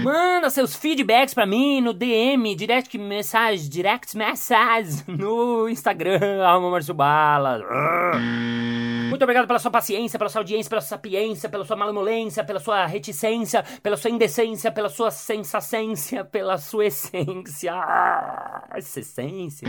Manda 0.02 0.50
seus 0.50 0.74
feedbacks 0.74 1.34
pra 1.34 1.46
mim 1.46 1.82
no 1.82 1.92
DM, 1.92 2.56
direct 2.56 2.98
message, 2.98 3.68
direct 3.68 4.16
message 4.16 5.04
no 5.06 5.68
Instagram, 5.68 6.42
arroba 6.46 6.72
Márcio 6.72 6.94
Balas. 6.94 7.62
Muito 9.10 9.24
obrigado 9.24 9.46
pela 9.46 9.60
sua 9.60 9.70
paciência, 9.70 10.18
pela 10.18 10.30
sua 10.30 10.40
audiência, 10.40 10.70
pela 10.70 10.80
sua 10.80 10.96
sapiência, 10.96 11.50
pela 11.50 11.66
sua 11.66 11.76
malemolência, 11.76 12.42
pela 12.42 12.62
sua 12.62 12.86
reticência, 12.86 13.66
pela 13.84 13.98
sua 13.98 14.10
indecência, 14.10 14.72
pela 14.72 14.88
sua 14.88 15.12
sensacência, 15.12 16.24
pela 16.24 16.58
sua 16.58 16.86
essência. 16.86 17.74
Ah, 17.74 18.64
Essa 18.76 19.02
essência. 19.02 19.68